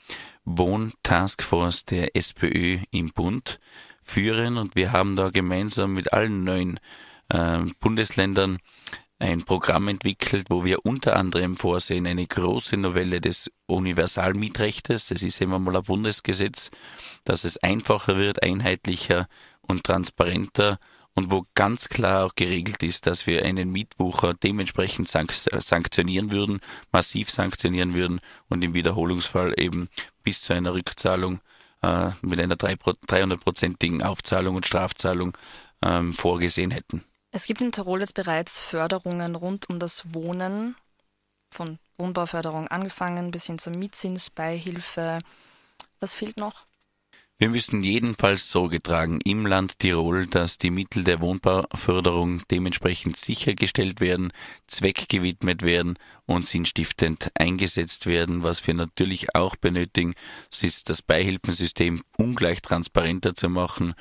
Wohntaskforce 0.45 1.83
der 1.83 2.15
SPÖ 2.15 2.79
im 2.91 3.09
Bund 3.09 3.59
führen 4.01 4.55
und 4.55 4.77
wir 4.77 4.93
haben 4.93 5.17
da 5.17 5.29
gemeinsam 5.29 5.93
mit 5.93 6.13
allen 6.13 6.45
neuen 6.45 6.79
äh, 7.27 7.59
Bundesländern 7.81 8.59
ein 9.19 9.43
Programm 9.43 9.89
entwickelt, 9.89 10.47
wo 10.49 10.63
wir 10.63 10.85
unter 10.85 11.17
anderem 11.17 11.57
vorsehen 11.57 12.07
eine 12.07 12.25
große 12.25 12.77
Novelle 12.77 13.19
des 13.19 13.51
Universalmietrechtes. 13.67 15.07
Das 15.07 15.23
ist 15.23 15.41
immer 15.41 15.59
mal 15.59 15.75
ein 15.75 15.83
Bundesgesetz, 15.83 16.71
dass 17.25 17.43
es 17.43 17.57
einfacher 17.57 18.17
wird, 18.17 18.41
einheitlicher 18.41 19.27
und 19.61 19.83
transparenter 19.83 20.79
und 21.15 21.31
wo 21.31 21.43
ganz 21.53 21.89
klar 21.89 22.25
auch 22.25 22.35
geregelt 22.35 22.81
ist, 22.81 23.07
dass 23.07 23.27
wir 23.27 23.43
einen 23.43 23.71
Mietbucher 23.71 24.33
dementsprechend 24.33 25.09
sanktionieren 25.09 26.31
würden, 26.31 26.61
massiv 26.93 27.29
sanktionieren 27.29 27.93
würden 27.93 28.21
und 28.47 28.63
im 28.63 28.73
Wiederholungsfall 28.73 29.53
eben 29.57 29.89
bis 30.23 30.41
zu 30.41 30.53
einer 30.53 30.73
Rückzahlung 30.73 31.41
äh, 31.81 32.11
mit 32.21 32.39
einer 32.39 32.55
300-prozentigen 32.55 34.01
Aufzahlung 34.01 34.55
und 34.55 34.65
Strafzahlung 34.65 35.37
ähm, 35.83 36.13
vorgesehen 36.13 36.71
hätten. 36.71 37.03
Es 37.31 37.45
gibt 37.45 37.61
in 37.61 37.71
Tirol 37.71 37.99
jetzt 37.99 38.15
bereits 38.15 38.57
Förderungen 38.57 39.35
rund 39.35 39.69
um 39.69 39.79
das 39.79 40.13
Wohnen, 40.13 40.75
von 41.51 41.77
Wohnbauförderung 41.97 42.67
angefangen 42.67 43.31
bis 43.31 43.45
hin 43.45 43.59
zur 43.59 43.75
Mietzinsbeihilfe. 43.75 45.19
Was 45.99 46.13
fehlt 46.13 46.37
noch? 46.37 46.65
Wir 47.41 47.47
müssen 47.47 47.83
jedenfalls 47.83 48.51
Sorge 48.51 48.83
tragen 48.83 49.21
im 49.23 49.45
Land 49.45 49.79
Tirol, 49.79 50.27
dass 50.27 50.57
die 50.57 50.71
Mittel 50.71 51.05
der 51.05 51.21
Wohnbauförderung 51.21 52.41
dementsprechend 52.51 53.15
sichergestellt 53.15 54.01
werden, 54.01 54.33
zweckgewidmet 54.67 55.61
werden 55.61 55.97
und 56.25 56.45
sinnstiftend 56.45 57.31
eingesetzt 57.35 58.07
werden. 58.07 58.43
Was 58.43 58.67
wir 58.67 58.73
natürlich 58.73 59.35
auch 59.35 59.55
benötigen, 59.55 60.15
ist 60.61 60.89
das 60.89 61.01
Beihilfensystem 61.01 62.01
ungleich 62.17 62.61
transparenter 62.61 63.33
zu 63.33 63.47
machen 63.47 63.93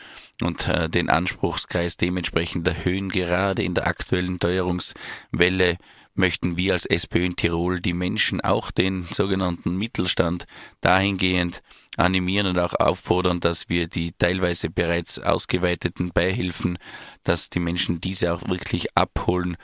und 0.42 0.66
äh, 0.66 0.90
den 0.90 1.08
Anspruchskreis 1.08 1.96
dementsprechend 1.96 2.66
erhöhen. 2.66 3.08
Gerade 3.08 3.62
in 3.62 3.74
der 3.74 3.86
aktuellen 3.86 4.40
Teuerungswelle 4.40 5.76
möchten 6.18 6.56
wir 6.56 6.74
als 6.74 6.84
SPÖ 6.84 7.24
in 7.24 7.36
Tirol 7.36 7.80
die 7.80 7.92
Menschen, 7.92 8.40
auch 8.40 8.70
den 8.70 9.06
sogenannten 9.10 9.76
Mittelstand, 9.76 10.44
dahingehend 10.80 11.62
animieren 11.96 12.46
und 12.46 12.58
auch 12.58 12.74
auffordern, 12.74 13.40
dass 13.40 13.68
wir 13.68 13.88
die 13.88 14.12
teilweise 14.12 14.70
bereits 14.70 15.18
ausgeweiteten 15.18 16.10
Beihilfen, 16.10 16.78
dass 17.24 17.50
die 17.50 17.60
Menschen 17.60 18.00
diese 18.00 18.32
auch 18.32 18.48
wirklich 18.48 18.96
abholen 18.96 19.56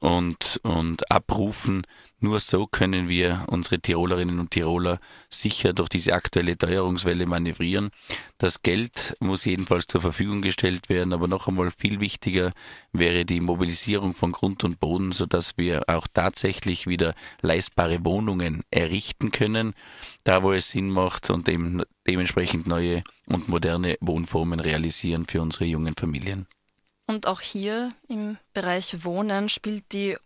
und, 0.00 0.60
und 0.62 1.10
abrufen. 1.10 1.86
Nur 2.22 2.38
so 2.40 2.66
können 2.66 3.08
wir 3.08 3.44
unsere 3.46 3.80
Tirolerinnen 3.80 4.40
und 4.40 4.50
Tiroler 4.50 5.00
sicher 5.30 5.72
durch 5.72 5.88
diese 5.88 6.12
aktuelle 6.12 6.58
Teuerungswelle 6.58 7.24
manövrieren. 7.24 7.90
Das 8.36 8.60
Geld 8.60 9.16
muss 9.20 9.46
jedenfalls 9.46 9.86
zur 9.86 10.02
Verfügung 10.02 10.42
gestellt 10.42 10.90
werden, 10.90 11.14
aber 11.14 11.28
noch 11.28 11.48
einmal 11.48 11.70
viel 11.70 12.00
wichtiger 12.00 12.52
wäre 12.92 13.24
die 13.24 13.40
Mobilisierung 13.40 14.12
von 14.12 14.32
Grund 14.32 14.64
und 14.64 14.80
Boden, 14.80 15.12
sodass 15.12 15.56
wir 15.56 15.88
auch 15.88 16.06
tatsächlich 16.12 16.86
wieder 16.86 17.14
leistbare 17.40 18.04
Wohnungen 18.04 18.64
errichten 18.70 19.32
können, 19.32 19.72
da 20.24 20.42
wo 20.42 20.52
es 20.52 20.70
Sinn 20.70 20.90
macht 20.90 21.30
und 21.30 21.48
eben 21.48 21.82
dementsprechend 22.06 22.66
neue 22.66 23.02
und 23.26 23.48
moderne 23.48 23.96
Wohnformen 24.02 24.60
realisieren 24.60 25.26
für 25.26 25.40
unsere 25.40 25.64
jungen 25.64 25.94
Familien. 25.98 26.46
Und 27.10 27.26
auch 27.26 27.40
hier 27.40 27.92
im 28.06 28.38
Bereich 28.54 29.02
Wohnen 29.04 29.48
spielt 29.48 29.92
die 29.92 30.16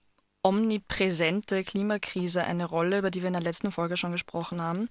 omnipräsente 0.43 1.65
Klimakrise 1.65 2.45
eine 2.45 2.67
Rolle, 2.67 2.99
über 2.99 3.11
die 3.11 3.23
wir 3.23 3.29
in 3.29 3.33
der 3.33 3.43
letzten 3.43 3.73
Folge 3.73 3.97
schon 3.97 4.13
gesprochen 4.13 4.61
haben. 4.61 4.91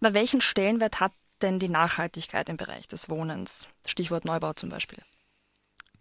Bei 0.00 0.12
welchen 0.12 0.42
Stellenwert 0.42 1.00
hat 1.00 1.12
denn 1.40 1.58
die 1.58 1.70
Nachhaltigkeit 1.70 2.50
im 2.50 2.58
Bereich 2.58 2.86
des 2.86 3.08
Wohnens? 3.08 3.66
Stichwort 3.86 4.26
Neubau 4.26 4.52
zum 4.52 4.68
Beispiel. 4.68 5.02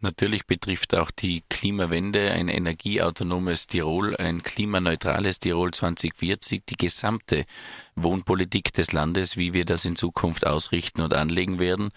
Natürlich 0.01 0.45
betrifft 0.45 0.93
auch 0.93 1.11
die 1.11 1.43
Klimawende 1.47 2.31
ein 2.33 2.49
energieautonomes 2.49 3.67
Tirol, 3.67 4.17
ein 4.17 4.43
klimaneutrales 4.43 5.39
Tirol 5.39 5.71
2040, 5.71 6.63
die 6.67 6.75
gesamte 6.75 7.45
Wohnpolitik 7.95 8.73
des 8.73 8.91
Landes, 8.91 9.37
wie 9.37 9.53
wir 9.53 9.63
das 9.63 9.85
in 9.85 9.95
Zukunft 9.95 10.45
ausrichten 10.45 10.99
und 10.99 11.13
anlegen 11.13 11.57
werden. 11.57 11.91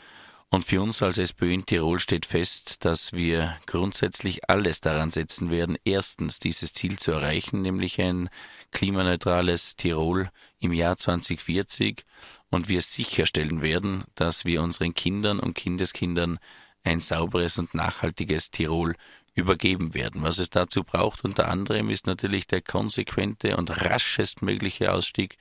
Und 0.52 0.66
für 0.66 0.82
uns 0.82 1.00
als 1.00 1.16
SPÖ 1.16 1.54
in 1.54 1.64
Tirol 1.64 1.98
steht 1.98 2.26
fest, 2.26 2.84
dass 2.84 3.14
wir 3.14 3.56
grundsätzlich 3.64 4.50
alles 4.50 4.82
daran 4.82 5.10
setzen 5.10 5.50
werden, 5.50 5.78
erstens 5.82 6.40
dieses 6.40 6.74
Ziel 6.74 6.98
zu 6.98 7.10
erreichen, 7.10 7.62
nämlich 7.62 7.98
ein 8.02 8.28
klimaneutrales 8.70 9.76
Tirol 9.76 10.30
im 10.58 10.74
Jahr 10.74 10.98
2040 10.98 12.04
und 12.50 12.68
wir 12.68 12.82
sicherstellen 12.82 13.62
werden, 13.62 14.04
dass 14.14 14.44
wir 14.44 14.62
unseren 14.62 14.92
Kindern 14.92 15.40
und 15.40 15.54
Kindeskindern 15.54 16.38
ein 16.84 17.00
sauberes 17.00 17.56
und 17.56 17.72
nachhaltiges 17.72 18.50
Tirol 18.50 18.94
übergeben 19.32 19.94
werden. 19.94 20.22
Was 20.22 20.36
es 20.36 20.50
dazu 20.50 20.84
braucht 20.84 21.24
unter 21.24 21.48
anderem 21.48 21.88
ist 21.88 22.06
natürlich 22.06 22.46
der 22.46 22.60
konsequente 22.60 23.56
und 23.56 23.84
raschestmögliche 23.86 24.92
Ausstieg 24.92 25.38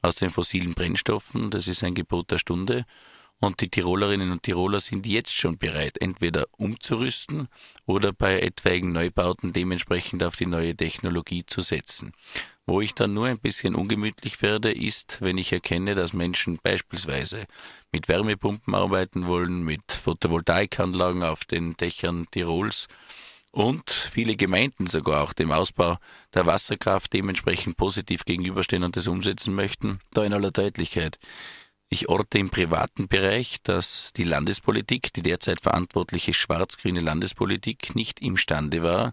aus 0.00 0.14
den 0.14 0.30
fossilen 0.30 0.72
Brennstoffen. 0.72 1.50
Das 1.50 1.68
ist 1.68 1.84
ein 1.84 1.92
Gebot 1.92 2.30
der 2.30 2.38
Stunde. 2.38 2.86
Und 3.38 3.60
die 3.60 3.68
Tirolerinnen 3.68 4.32
und 4.32 4.42
Tiroler 4.42 4.80
sind 4.80 5.06
jetzt 5.06 5.34
schon 5.34 5.58
bereit, 5.58 6.00
entweder 6.00 6.46
umzurüsten 6.56 7.48
oder 7.84 8.12
bei 8.12 8.40
etwaigen 8.40 8.92
Neubauten 8.92 9.52
dementsprechend 9.52 10.22
auf 10.22 10.36
die 10.36 10.46
neue 10.46 10.74
Technologie 10.74 11.44
zu 11.44 11.60
setzen. 11.60 12.12
Wo 12.64 12.80
ich 12.80 12.94
dann 12.94 13.14
nur 13.14 13.26
ein 13.26 13.38
bisschen 13.38 13.74
ungemütlich 13.74 14.42
werde, 14.42 14.72
ist, 14.72 15.18
wenn 15.20 15.38
ich 15.38 15.52
erkenne, 15.52 15.94
dass 15.94 16.14
Menschen 16.14 16.58
beispielsweise 16.62 17.44
mit 17.92 18.08
Wärmepumpen 18.08 18.74
arbeiten 18.74 19.26
wollen, 19.26 19.62
mit 19.62 19.92
Photovoltaikanlagen 19.92 21.22
auf 21.22 21.44
den 21.44 21.76
Dächern 21.76 22.26
Tirols 22.32 22.88
und 23.52 23.90
viele 23.90 24.36
Gemeinden 24.36 24.86
sogar 24.86 25.22
auch 25.22 25.32
dem 25.32 25.52
Ausbau 25.52 25.98
der 26.34 26.46
Wasserkraft 26.46 27.12
dementsprechend 27.12 27.76
positiv 27.76 28.24
gegenüberstehen 28.24 28.82
und 28.82 28.96
das 28.96 29.06
umsetzen 29.06 29.54
möchten. 29.54 30.00
Da 30.12 30.24
in 30.24 30.32
aller 30.32 30.50
Deutlichkeit. 30.50 31.18
Ich 31.88 32.08
orte 32.08 32.38
im 32.38 32.50
privaten 32.50 33.06
Bereich, 33.06 33.62
dass 33.62 34.12
die 34.16 34.24
Landespolitik, 34.24 35.12
die 35.12 35.22
derzeit 35.22 35.60
verantwortliche 35.60 36.32
schwarz-grüne 36.32 37.00
Landespolitik, 37.00 37.94
nicht 37.94 38.20
imstande 38.20 38.82
war, 38.82 39.12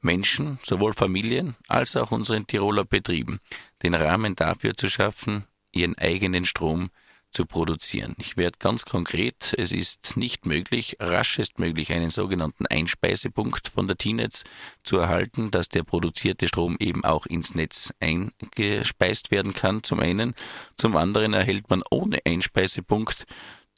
Menschen, 0.00 0.58
sowohl 0.62 0.94
Familien 0.94 1.56
als 1.66 1.96
auch 1.96 2.10
unseren 2.10 2.46
Tiroler 2.46 2.84
Betrieben, 2.84 3.40
den 3.82 3.94
Rahmen 3.94 4.36
dafür 4.36 4.74
zu 4.74 4.88
schaffen, 4.88 5.44
ihren 5.70 5.98
eigenen 5.98 6.46
Strom 6.46 6.90
zu 7.38 7.46
produzieren. 7.46 8.16
Ich 8.18 8.36
werde 8.36 8.58
ganz 8.58 8.84
konkret, 8.84 9.54
es 9.56 9.70
ist 9.70 10.16
nicht 10.16 10.44
möglich, 10.44 10.96
raschest 10.98 11.60
möglich 11.60 11.92
einen 11.92 12.10
sogenannten 12.10 12.66
Einspeisepunkt 12.66 13.68
von 13.68 13.86
der 13.86 13.96
T-Netz 13.96 14.42
zu 14.82 14.96
erhalten, 14.96 15.52
dass 15.52 15.68
der 15.68 15.84
produzierte 15.84 16.48
Strom 16.48 16.76
eben 16.80 17.04
auch 17.04 17.26
ins 17.26 17.54
Netz 17.54 17.94
eingespeist 18.00 19.30
werden 19.30 19.54
kann, 19.54 19.84
zum 19.84 20.00
einen. 20.00 20.34
Zum 20.76 20.96
anderen 20.96 21.32
erhält 21.32 21.70
man 21.70 21.84
ohne 21.92 22.18
Einspeisepunkt 22.26 23.24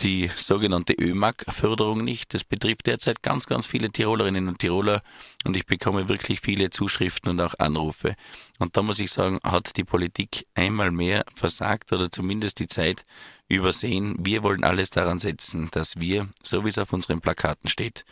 die 0.01 0.31
sogenannte 0.35 0.95
ÖMAG-Förderung 0.95 2.03
nicht. 2.03 2.33
Das 2.33 2.45
betrifft 2.45 2.87
derzeit 2.87 3.23
ganz, 3.23 3.47
ganz 3.47 3.67
viele 3.67 3.91
Tirolerinnen 3.91 4.49
und 4.49 4.59
Tiroler 4.59 5.03
und 5.45 5.57
ich 5.57 5.67
bekomme 5.67 6.09
wirklich 6.09 6.41
viele 6.41 6.71
Zuschriften 6.71 7.31
und 7.31 7.41
auch 7.41 7.55
Anrufe. 7.59 8.15
Und 8.59 8.77
da 8.77 8.83
muss 8.83 8.99
ich 8.99 9.11
sagen, 9.11 9.39
hat 9.45 9.77
die 9.77 9.85
Politik 9.85 10.47
einmal 10.55 10.91
mehr 10.91 11.25
versagt 11.35 11.93
oder 11.93 12.11
zumindest 12.11 12.59
die 12.61 12.67
Zeit 12.67 13.03
übersehen. 13.51 14.17
Wir 14.19 14.43
wollen 14.43 14.65
alles 14.65 14.91
daran 14.91 15.19
setzen, 15.19 15.69
dass 15.73 15.99
wir, 15.99 16.29
so 16.43 16.65
wie 16.65 16.69
es 16.69 16.79
auf 16.79 16.93
unseren 16.93 17.21
Plakaten 17.21 17.69
steht, 17.69 18.05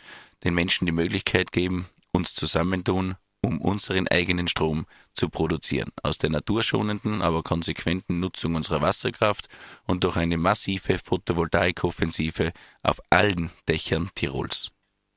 den 0.43 0.53
Menschen 0.53 0.85
die 0.85 0.91
Möglichkeit 0.91 1.51
geben, 1.51 1.87
uns 2.11 2.35
zusammentun, 2.35 3.15
um 3.41 3.61
unseren 3.61 4.07
eigenen 4.09 4.47
Strom 4.49 4.85
zu 5.13 5.29
produzieren. 5.29 5.91
Aus 6.03 6.17
der 6.17 6.29
naturschonenden, 6.29 7.21
aber 7.21 7.41
konsequenten 7.41 8.19
Nutzung 8.19 8.55
unserer 8.55 8.81
Wasserkraft 8.81 9.47
und 9.87 10.03
durch 10.03 10.17
eine 10.17 10.37
massive 10.37 10.99
Photovoltaikoffensive 10.99 12.51
auf 12.83 12.99
allen 13.09 13.49
Dächern 13.67 14.09
Tirols. 14.15 14.71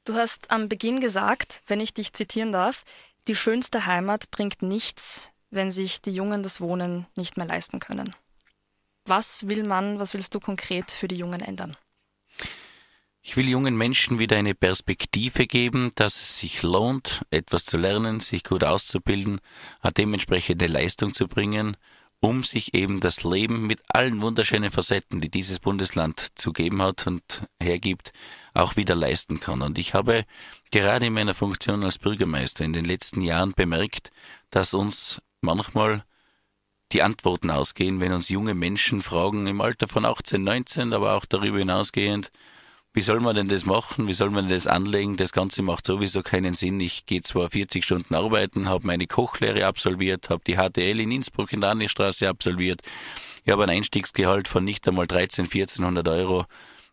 Du 0.04 0.14
hast 0.14 0.50
am 0.50 0.68
Beginn 0.68 1.00
gesagt, 1.00 1.62
wenn 1.66 1.80
ich 1.80 1.94
dich 1.94 2.12
zitieren 2.12 2.52
darf, 2.52 2.84
die 3.28 3.36
schönste 3.36 3.86
Heimat 3.86 4.30
bringt 4.30 4.62
nichts, 4.62 5.30
wenn 5.50 5.70
sich 5.70 6.00
die 6.00 6.10
Jungen 6.10 6.42
das 6.42 6.60
Wohnen 6.60 7.06
nicht 7.16 7.36
mehr 7.36 7.46
leisten 7.46 7.78
können. 7.78 8.14
Was 9.04 9.48
will 9.48 9.64
man, 9.66 9.98
was 9.98 10.14
willst 10.14 10.34
du 10.34 10.40
konkret 10.40 10.90
für 10.90 11.08
die 11.08 11.16
Jungen 11.16 11.40
ändern? 11.40 11.76
Ich 13.24 13.36
will 13.36 13.48
jungen 13.48 13.76
Menschen 13.76 14.18
wieder 14.18 14.36
eine 14.36 14.54
Perspektive 14.54 15.46
geben, 15.46 15.92
dass 15.94 16.20
es 16.22 16.38
sich 16.38 16.62
lohnt, 16.62 17.22
etwas 17.30 17.64
zu 17.64 17.76
lernen, 17.76 18.18
sich 18.18 18.42
gut 18.42 18.64
auszubilden, 18.64 19.40
dementsprechende 19.96 20.66
Leistung 20.66 21.14
zu 21.14 21.28
bringen, 21.28 21.76
um 22.18 22.42
sich 22.42 22.74
eben 22.74 22.98
das 23.00 23.22
Leben 23.22 23.66
mit 23.66 23.80
allen 23.88 24.20
wunderschönen 24.20 24.72
Facetten, 24.72 25.20
die 25.20 25.28
dieses 25.28 25.60
Bundesland 25.60 26.30
zu 26.36 26.52
geben 26.52 26.82
hat 26.82 27.06
und 27.06 27.46
hergibt, 27.60 28.12
auch 28.54 28.76
wieder 28.76 28.96
leisten 28.96 29.38
kann. 29.38 29.62
Und 29.62 29.78
ich 29.78 29.94
habe 29.94 30.24
gerade 30.72 31.06
in 31.06 31.12
meiner 31.12 31.34
Funktion 31.34 31.84
als 31.84 31.98
Bürgermeister 31.98 32.64
in 32.64 32.72
den 32.72 32.84
letzten 32.84 33.22
Jahren 33.22 33.52
bemerkt, 33.52 34.10
dass 34.50 34.74
uns 34.74 35.20
manchmal 35.40 36.04
die 36.92 37.02
Antworten 37.02 37.50
ausgehen, 37.50 38.00
wenn 38.00 38.12
uns 38.12 38.28
junge 38.28 38.54
Menschen 38.54 39.02
fragen 39.02 39.46
im 39.46 39.60
Alter 39.60 39.88
von 39.88 40.04
18, 40.04 40.42
19, 40.42 40.92
aber 40.92 41.14
auch 41.14 41.24
darüber 41.24 41.58
hinausgehend, 41.58 42.30
wie 42.94 43.00
soll 43.00 43.20
man 43.20 43.34
denn 43.34 43.48
das 43.48 43.64
machen? 43.64 44.06
Wie 44.06 44.12
soll 44.12 44.28
man 44.28 44.50
das 44.50 44.66
anlegen? 44.66 45.16
Das 45.16 45.32
Ganze 45.32 45.62
macht 45.62 45.86
sowieso 45.86 46.22
keinen 46.22 46.52
Sinn. 46.52 46.78
Ich 46.78 47.06
gehe 47.06 47.22
zwar 47.22 47.48
40 47.48 47.82
Stunden 47.82 48.14
arbeiten, 48.14 48.68
habe 48.68 48.86
meine 48.86 49.06
Kochlehre 49.06 49.64
absolviert, 49.64 50.28
habe 50.28 50.42
die 50.46 50.56
HTL 50.56 51.00
in 51.00 51.10
Innsbruck 51.10 51.54
in 51.54 51.62
der 51.62 51.70
Annichstraße 51.70 52.28
absolviert. 52.28 52.82
Ich 53.44 53.50
habe 53.50 53.62
ein 53.62 53.70
Einstiegsgehalt 53.70 54.46
von 54.46 54.64
nicht 54.64 54.86
einmal 54.86 55.06
13, 55.06 55.46
1400 55.46 56.06
Euro. 56.08 56.44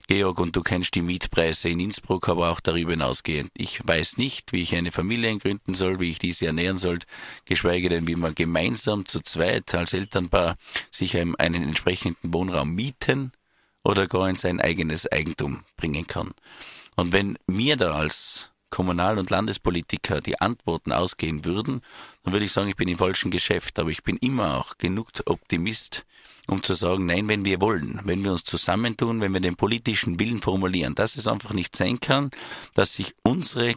Georg, 0.10 0.40
und 0.40 0.56
du 0.56 0.64
kennst 0.64 0.96
die 0.96 1.04
Mietpreise 1.04 1.70
in 1.70 1.80
Innsbruck, 1.80 2.30
aber 2.30 2.50
auch 2.50 2.62
darüber 2.62 2.94
hinausgehend. 2.94 3.52
Ich 3.56 3.88
weiß 3.88 4.18
nicht, 4.18 4.54
wie 4.54 4.64
ich 4.64 4.74
eine 4.74 4.92
Familie 4.92 5.38
gründen 5.38 5.76
soll, 5.76 6.00
wie 6.00 6.10
ich 6.10 6.18
diese 6.18 6.48
ernähren 6.48 6.78
soll, 6.78 6.98
geschweige 7.46 7.90
denn, 7.90 8.08
wie 8.08 8.16
man 8.16 8.34
gemeinsam 8.34 9.06
zu 9.06 9.20
zweit 9.20 9.76
als 9.76 9.94
Elternpaar 9.94 10.58
sich 10.90 11.16
einen 11.16 11.36
entsprechenden 11.38 12.34
Wohnraum 12.34 12.74
mieten 12.74 13.34
oder 13.84 14.08
gar 14.08 14.28
in 14.28 14.36
sein 14.36 14.60
eigenes 14.60 15.06
Eigentum 15.12 15.64
bringen 15.78 16.08
kann. 16.08 16.32
Und 16.96 17.14
wenn 17.14 17.38
mir 17.46 17.78
da 17.78 17.94
als 17.94 18.50
Kommunal- 18.72 19.20
und 19.20 19.30
Landespolitiker 19.30 20.22
die 20.22 20.42
Antworten 20.42 20.92
ausgehen 20.92 21.46
würden, 21.46 21.82
dann 22.24 22.34
würde 22.34 22.46
ich 22.46 22.52
sagen, 22.52 22.70
ich 22.70 22.76
bin 22.76 22.90
im 22.90 22.98
falschen 22.98 23.30
Geschäft. 23.30 23.78
Aber 23.78 23.92
ich 23.92 24.02
bin 24.02 24.18
immer 24.18 24.58
auch 24.58 24.80
genug 24.80 25.12
Optimist, 25.28 26.04
um 26.50 26.64
zu 26.64 26.74
sagen, 26.74 27.06
nein, 27.06 27.28
wenn 27.28 27.46
wir 27.46 27.62
wollen, 27.62 28.00
wenn 28.04 28.24
wir 28.24 28.32
uns 28.32 28.44
zusammentun, 28.44 29.22
wenn 29.22 29.34
wir 29.34 29.40
den 29.40 29.56
politischen 29.56 30.20
Willen 30.20 30.42
formulieren, 30.42 30.96
dass 30.96 31.16
es 31.16 31.28
einfach 31.28 31.54
nicht 31.54 31.76
sein 31.76 32.00
kann, 32.00 32.32
dass 32.74 32.94
sich 32.94 33.14
unsere 33.24 33.76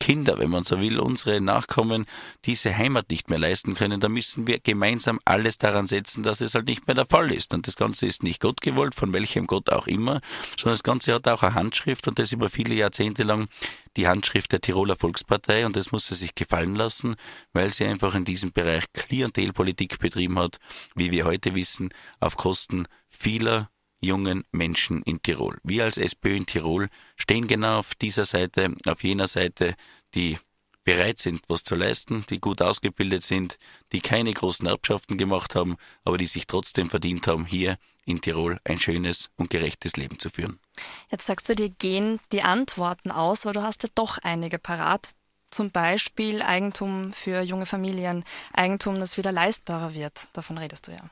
Kinder, 0.00 0.38
wenn 0.38 0.50
man 0.50 0.64
so 0.64 0.80
will, 0.80 1.00
unsere 1.00 1.40
Nachkommen 1.40 2.06
diese 2.44 2.76
Heimat 2.76 3.10
nicht 3.10 3.30
mehr 3.30 3.38
leisten 3.38 3.74
können, 3.74 4.00
dann 4.00 4.12
müssen 4.12 4.46
wir 4.46 4.60
gemeinsam 4.60 5.20
alles 5.24 5.58
daran 5.58 5.86
setzen, 5.86 6.22
dass 6.22 6.40
es 6.40 6.54
halt 6.54 6.68
nicht 6.68 6.86
mehr 6.86 6.94
der 6.94 7.06
Fall 7.06 7.32
ist. 7.32 7.54
Und 7.54 7.66
das 7.66 7.76
Ganze 7.76 8.06
ist 8.06 8.22
nicht 8.22 8.40
Gott 8.40 8.60
gewollt, 8.60 8.94
von 8.94 9.12
welchem 9.12 9.46
Gott 9.46 9.70
auch 9.70 9.86
immer, 9.86 10.20
sondern 10.56 10.74
das 10.74 10.82
Ganze 10.82 11.14
hat 11.14 11.28
auch 11.28 11.42
eine 11.42 11.54
Handschrift 11.54 12.08
und 12.08 12.18
das 12.18 12.32
über 12.32 12.48
viele 12.48 12.74
Jahrzehnte 12.74 13.22
lang 13.22 13.48
die 13.96 14.06
Handschrift 14.06 14.52
der 14.52 14.60
Tiroler 14.60 14.96
Volkspartei 14.96 15.66
und 15.66 15.74
das 15.74 15.90
muss 15.90 16.06
sie 16.06 16.14
sich 16.14 16.34
gefallen 16.34 16.76
lassen, 16.76 17.16
weil 17.52 17.72
sie 17.72 17.84
einfach 17.84 18.14
in 18.14 18.24
diesem 18.24 18.52
Bereich 18.52 18.84
Klientelpolitik 18.92 19.98
betrieben 19.98 20.38
hat, 20.38 20.58
wie 20.94 21.10
wir 21.10 21.24
heute 21.24 21.54
wissen, 21.54 21.90
auf 22.20 22.36
Kosten 22.36 22.86
vieler 23.08 23.70
jungen 24.00 24.44
Menschen 24.52 25.02
in 25.02 25.22
Tirol. 25.22 25.58
Wir 25.62 25.84
als 25.84 25.98
SPÖ 25.98 26.36
in 26.36 26.46
Tirol 26.46 26.88
stehen 27.16 27.48
genau 27.48 27.78
auf 27.78 27.94
dieser 27.94 28.24
Seite, 28.24 28.74
auf 28.86 29.02
jener 29.02 29.26
Seite, 29.26 29.74
die 30.14 30.38
bereit 30.84 31.18
sind, 31.18 31.42
was 31.48 31.64
zu 31.64 31.74
leisten, 31.74 32.24
die 32.30 32.40
gut 32.40 32.62
ausgebildet 32.62 33.22
sind, 33.22 33.58
die 33.92 34.00
keine 34.00 34.32
großen 34.32 34.66
Erbschaften 34.66 35.18
gemacht 35.18 35.54
haben, 35.54 35.76
aber 36.02 36.16
die 36.16 36.26
sich 36.26 36.46
trotzdem 36.46 36.88
verdient 36.88 37.26
haben, 37.26 37.44
hier 37.44 37.76
in 38.06 38.22
Tirol 38.22 38.58
ein 38.64 38.78
schönes 38.78 39.28
und 39.36 39.50
gerechtes 39.50 39.98
Leben 39.98 40.18
zu 40.18 40.30
führen. 40.30 40.58
Jetzt 41.10 41.26
sagst 41.26 41.46
du, 41.50 41.54
dir 41.54 41.68
gehen 41.68 42.20
die 42.32 42.40
Antworten 42.40 43.10
aus, 43.10 43.44
weil 43.44 43.52
du 43.52 43.62
hast 43.62 43.82
ja 43.82 43.90
doch 43.94 44.16
einige 44.16 44.58
parat. 44.58 45.10
Zum 45.50 45.70
Beispiel 45.70 46.40
Eigentum 46.40 47.12
für 47.12 47.42
junge 47.42 47.66
Familien, 47.66 48.24
Eigentum, 48.54 48.98
das 48.98 49.18
wieder 49.18 49.32
leistbarer 49.32 49.92
wird. 49.92 50.28
Davon 50.32 50.56
redest 50.56 50.88
du 50.88 50.92
ja. 50.92 51.10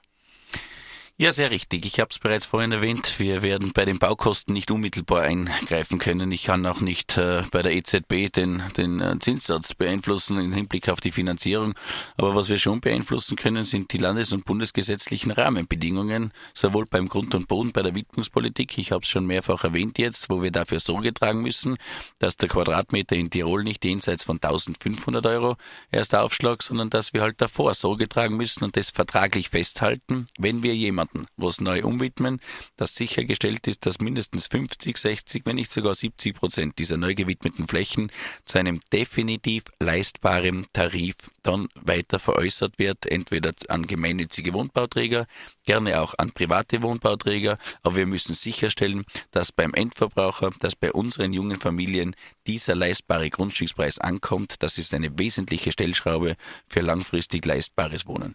Ja, 1.18 1.32
sehr 1.32 1.50
richtig. 1.50 1.86
Ich 1.86 1.98
habe 1.98 2.10
es 2.10 2.18
bereits 2.18 2.44
vorhin 2.44 2.72
erwähnt. 2.72 3.18
Wir 3.18 3.40
werden 3.40 3.72
bei 3.72 3.86
den 3.86 3.98
Baukosten 3.98 4.52
nicht 4.52 4.70
unmittelbar 4.70 5.22
eingreifen 5.22 5.98
können. 5.98 6.30
Ich 6.30 6.44
kann 6.44 6.66
auch 6.66 6.82
nicht 6.82 7.16
äh, 7.16 7.42
bei 7.50 7.62
der 7.62 7.72
EZB 7.72 8.30
den, 8.30 8.62
den 8.76 9.00
äh, 9.00 9.18
Zinssatz 9.18 9.72
beeinflussen 9.72 10.38
im 10.38 10.52
Hinblick 10.52 10.90
auf 10.90 11.00
die 11.00 11.10
Finanzierung. 11.10 11.72
Aber 12.18 12.34
was 12.34 12.50
wir 12.50 12.58
schon 12.58 12.82
beeinflussen 12.82 13.34
können, 13.36 13.64
sind 13.64 13.94
die 13.94 13.96
landes- 13.96 14.34
und 14.34 14.44
bundesgesetzlichen 14.44 15.30
Rahmenbedingungen, 15.30 16.34
sowohl 16.52 16.84
beim 16.84 17.08
Grund 17.08 17.34
und 17.34 17.48
Boden, 17.48 17.72
bei 17.72 17.80
der 17.80 17.94
Widmungspolitik. 17.94 18.76
Ich 18.76 18.92
habe 18.92 19.02
es 19.02 19.08
schon 19.08 19.24
mehrfach 19.24 19.64
erwähnt 19.64 19.98
jetzt, 19.98 20.28
wo 20.28 20.42
wir 20.42 20.50
dafür 20.50 20.80
Sorge 20.80 21.14
tragen 21.14 21.40
müssen, 21.40 21.78
dass 22.18 22.36
der 22.36 22.50
Quadratmeter 22.50 23.16
in 23.16 23.30
Tirol 23.30 23.64
nicht 23.64 23.86
jenseits 23.86 24.24
von 24.24 24.36
1500 24.36 25.24
Euro 25.24 25.56
erster 25.90 26.22
Aufschlag, 26.24 26.62
sondern 26.62 26.90
dass 26.90 27.14
wir 27.14 27.22
halt 27.22 27.40
davor 27.40 27.72
Sorge 27.72 28.06
tragen 28.06 28.36
müssen 28.36 28.64
und 28.64 28.76
das 28.76 28.90
vertraglich 28.90 29.48
festhalten, 29.48 30.26
wenn 30.36 30.62
wir 30.62 30.76
jemanden 30.76 31.05
Monaten 31.06 31.26
was 31.36 31.60
neu 31.60 31.84
umwidmen, 31.84 32.40
dass 32.76 32.94
sichergestellt 32.94 33.66
ist, 33.66 33.86
dass 33.86 34.00
mindestens 34.00 34.46
50, 34.46 34.96
60, 34.96 35.46
wenn 35.46 35.56
nicht 35.56 35.72
sogar 35.72 35.94
70 35.94 36.34
Prozent 36.34 36.78
dieser 36.78 36.96
neu 36.96 37.14
gewidmeten 37.14 37.68
Flächen 37.68 38.10
zu 38.44 38.58
einem 38.58 38.80
definitiv 38.92 39.64
leistbaren 39.80 40.66
Tarif 40.72 41.16
dann 41.42 41.68
weiter 41.74 42.18
veräußert 42.18 42.78
wird, 42.78 43.06
entweder 43.06 43.52
an 43.68 43.86
gemeinnützige 43.86 44.52
Wohnbauträger, 44.52 45.26
gerne 45.64 46.00
auch 46.00 46.14
an 46.18 46.32
private 46.32 46.82
Wohnbauträger, 46.82 47.58
aber 47.82 47.96
wir 47.96 48.06
müssen 48.06 48.34
sicherstellen, 48.34 49.04
dass 49.30 49.52
beim 49.52 49.74
Endverbraucher, 49.74 50.50
dass 50.60 50.74
bei 50.74 50.92
unseren 50.92 51.32
jungen 51.32 51.58
Familien 51.58 52.16
dieser 52.46 52.74
leistbare 52.74 53.30
Grundstückspreis 53.30 53.98
ankommt. 53.98 54.56
Das 54.60 54.78
ist 54.78 54.94
eine 54.94 55.18
wesentliche 55.18 55.72
Stellschraube 55.72 56.36
für 56.68 56.80
langfristig 56.80 57.44
leistbares 57.44 58.06
Wohnen. 58.06 58.34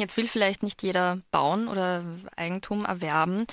Jetzt 0.00 0.16
will 0.16 0.28
vielleicht 0.28 0.62
nicht 0.62 0.82
jeder 0.82 1.18
bauen 1.30 1.68
oder 1.68 2.02
Eigentum 2.36 2.84
erwerben. 2.84 3.46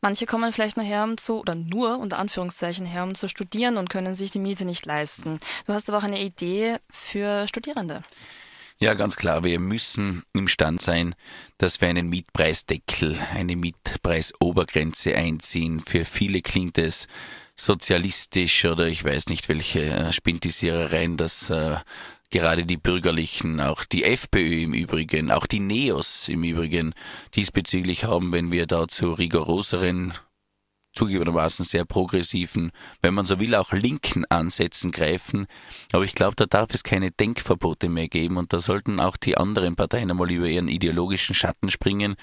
Manche 0.00 0.24
kommen 0.24 0.52
vielleicht 0.52 0.76
nur 0.78 0.86
her, 0.86 1.04
um 1.04 1.18
zu, 1.18 1.40
oder 1.40 1.54
nur 1.54 1.98
unter 1.98 2.18
Anführungszeichen 2.18 2.86
her, 2.86 3.02
um 3.02 3.14
zu 3.14 3.28
studieren 3.28 3.76
und 3.76 3.90
können 3.90 4.14
sich 4.14 4.30
die 4.30 4.38
Miete 4.38 4.64
nicht 4.64 4.86
leisten. 4.86 5.40
Du 5.66 5.74
hast 5.74 5.90
aber 5.90 5.98
auch 5.98 6.04
eine 6.04 6.22
Idee 6.22 6.78
für 6.88 7.46
Studierende. 7.46 8.02
Ja, 8.78 8.94
ganz 8.94 9.16
klar. 9.16 9.44
Wir 9.44 9.60
müssen 9.60 10.22
imstand 10.32 10.80
sein, 10.80 11.14
dass 11.58 11.82
wir 11.82 11.88
einen 11.88 12.08
Mietpreisdeckel, 12.08 13.18
eine 13.34 13.56
Mietpreisobergrenze 13.56 15.14
einziehen. 15.14 15.80
Für 15.80 16.06
viele 16.06 16.40
klingt 16.40 16.78
es 16.78 17.06
sozialistisch 17.56 18.64
oder 18.64 18.86
ich 18.86 19.04
weiß 19.04 19.26
nicht 19.26 19.50
welche 19.50 20.10
Spintisierereien 20.14 21.18
das 21.18 21.50
äh, 21.50 21.76
gerade 22.30 22.64
die 22.64 22.76
Bürgerlichen, 22.76 23.60
auch 23.60 23.84
die 23.84 24.04
FPÖ 24.04 24.62
im 24.62 24.74
Übrigen, 24.74 25.30
auch 25.30 25.46
die 25.46 25.60
Neos 25.60 26.28
im 26.28 26.44
Übrigen 26.44 26.94
diesbezüglich 27.34 28.04
haben, 28.04 28.32
wenn 28.32 28.50
wir 28.50 28.66
da 28.66 28.88
zu 28.88 29.12
rigoroseren 29.12 30.14
zugegebenermaßen 30.94 31.64
sehr 31.64 31.84
progressiven, 31.84 32.72
wenn 33.00 33.14
man 33.14 33.26
so 33.26 33.38
will, 33.38 33.54
auch 33.54 33.72
linken 33.72 34.24
Ansätzen 34.28 34.90
greifen. 34.90 35.46
Aber 35.92 36.04
ich 36.04 36.14
glaube, 36.14 36.36
da 36.36 36.46
darf 36.46 36.74
es 36.74 36.82
keine 36.82 37.10
Denkverbote 37.10 37.88
mehr 37.88 38.08
geben 38.08 38.36
und 38.36 38.52
da 38.52 38.60
sollten 38.60 39.00
auch 39.00 39.16
die 39.16 39.36
anderen 39.36 39.76
Parteien 39.76 40.10
einmal 40.10 40.30
über 40.30 40.48
ihren 40.48 40.68
ideologischen 40.68 41.34
Schatten 41.34 41.70
springen 41.70 42.16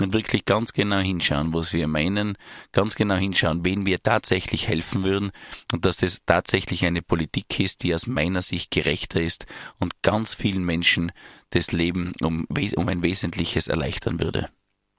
und 0.00 0.12
wirklich 0.12 0.44
ganz 0.44 0.72
genau 0.72 0.98
hinschauen, 0.98 1.52
was 1.52 1.72
wir 1.72 1.86
meinen, 1.86 2.36
ganz 2.72 2.94
genau 2.94 3.16
hinschauen, 3.16 3.64
wen 3.64 3.86
wir 3.86 4.02
tatsächlich 4.02 4.68
helfen 4.68 5.04
würden 5.04 5.30
und 5.72 5.84
dass 5.84 5.98
das 5.98 6.20
tatsächlich 6.24 6.84
eine 6.86 7.02
Politik 7.02 7.60
ist, 7.60 7.82
die 7.82 7.94
aus 7.94 8.06
meiner 8.06 8.42
Sicht 8.42 8.70
gerechter 8.70 9.20
ist 9.20 9.46
und 9.78 10.02
ganz 10.02 10.34
vielen 10.34 10.64
Menschen 10.64 11.12
das 11.50 11.72
Leben 11.72 12.12
um, 12.20 12.46
um 12.76 12.88
ein 12.88 13.02
Wesentliches 13.02 13.68
erleichtern 13.68 14.20
würde. 14.20 14.48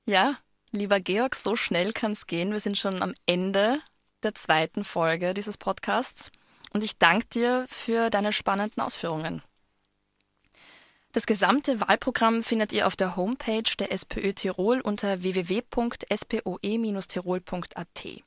Ja, 0.07 0.37
Lieber 0.75 0.99
Georg, 0.99 1.35
so 1.35 1.55
schnell 1.55 1.93
kann 1.93 2.11
es 2.11 2.27
gehen. 2.27 2.51
Wir 2.51 2.59
sind 2.59 2.77
schon 2.77 3.01
am 3.01 3.13
Ende 3.25 3.79
der 4.23 4.35
zweiten 4.35 4.83
Folge 4.83 5.33
dieses 5.33 5.57
Podcasts 5.57 6.33
und 6.73 6.83
ich 6.83 6.97
danke 6.97 7.27
dir 7.27 7.65
für 7.69 8.09
deine 8.09 8.33
spannenden 8.33 8.83
Ausführungen. 8.83 9.41
Das 11.13 11.25
gesamte 11.25 11.79
Wahlprogramm 11.79 12.43
findet 12.43 12.73
ihr 12.73 12.87
auf 12.87 12.97
der 12.97 13.15
Homepage 13.15 13.63
der 13.79 13.93
SPÖ 13.93 14.33
Tirol 14.33 14.81
unter 14.81 15.23
www.spoe-tirol.at. 15.23 18.23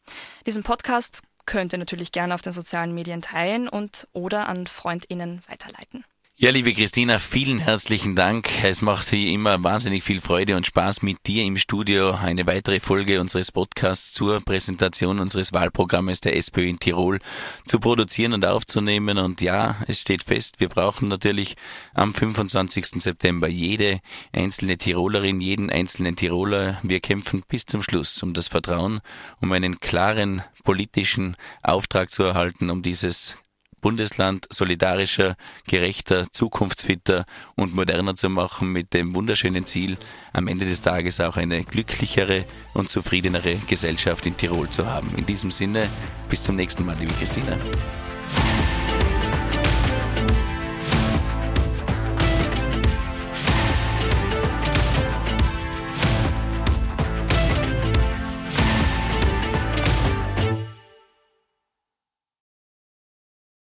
Diesen 0.46 0.62
Podcast 0.62 1.20
könnt 1.44 1.74
ihr 1.74 1.78
natürlich 1.78 2.12
gerne 2.12 2.34
auf 2.34 2.40
den 2.40 2.54
sozialen 2.54 2.94
Medien 2.94 3.20
teilen 3.20 3.68
und 3.68 4.08
oder 4.14 4.48
an 4.48 4.66
FreundInnen 4.66 5.42
weiterleiten. 5.48 6.06
Ja, 6.40 6.50
liebe 6.50 6.72
Christina, 6.72 7.18
vielen 7.18 7.58
herzlichen 7.58 8.14
Dank. 8.14 8.62
Es 8.62 8.80
macht 8.80 9.10
wie 9.10 9.34
immer 9.34 9.60
wahnsinnig 9.64 10.04
viel 10.04 10.20
Freude 10.20 10.56
und 10.56 10.66
Spaß 10.66 11.02
mit 11.02 11.26
dir 11.26 11.42
im 11.42 11.56
Studio 11.56 12.12
eine 12.12 12.46
weitere 12.46 12.78
Folge 12.78 13.20
unseres 13.20 13.50
Podcasts 13.50 14.12
zur 14.12 14.40
Präsentation 14.40 15.18
unseres 15.18 15.52
Wahlprogrammes 15.52 16.20
der 16.20 16.36
SPÖ 16.36 16.68
in 16.68 16.78
Tirol 16.78 17.18
zu 17.66 17.80
produzieren 17.80 18.34
und 18.34 18.46
aufzunehmen. 18.46 19.18
Und 19.18 19.40
ja, 19.40 19.78
es 19.88 20.02
steht 20.02 20.22
fest, 20.22 20.60
wir 20.60 20.68
brauchen 20.68 21.08
natürlich 21.08 21.56
am 21.92 22.14
25. 22.14 23.02
September 23.02 23.48
jede 23.48 23.98
einzelne 24.30 24.78
Tirolerin, 24.78 25.40
jeden 25.40 25.70
einzelnen 25.70 26.14
Tiroler. 26.14 26.78
Wir 26.84 27.00
kämpfen 27.00 27.42
bis 27.48 27.66
zum 27.66 27.82
Schluss 27.82 28.22
um 28.22 28.32
das 28.32 28.46
Vertrauen, 28.46 29.00
um 29.40 29.50
einen 29.50 29.80
klaren 29.80 30.44
politischen 30.62 31.36
Auftrag 31.64 32.12
zu 32.12 32.22
erhalten, 32.22 32.70
um 32.70 32.82
dieses 32.82 33.36
Bundesland 33.80 34.46
solidarischer, 34.50 35.36
gerechter, 35.66 36.26
zukunftsfitter 36.30 37.24
und 37.54 37.74
moderner 37.74 38.14
zu 38.14 38.28
machen, 38.28 38.72
mit 38.72 38.94
dem 38.94 39.14
wunderschönen 39.14 39.64
Ziel, 39.66 39.96
am 40.32 40.48
Ende 40.48 40.66
des 40.66 40.80
Tages 40.80 41.20
auch 41.20 41.36
eine 41.36 41.64
glücklichere 41.64 42.44
und 42.74 42.90
zufriedenere 42.90 43.56
Gesellschaft 43.66 44.26
in 44.26 44.36
Tirol 44.36 44.68
zu 44.68 44.86
haben. 44.86 45.14
In 45.16 45.26
diesem 45.26 45.50
Sinne, 45.50 45.88
bis 46.28 46.42
zum 46.42 46.56
nächsten 46.56 46.84
Mal, 46.84 46.96
liebe 46.98 47.12
Christina. 47.14 47.58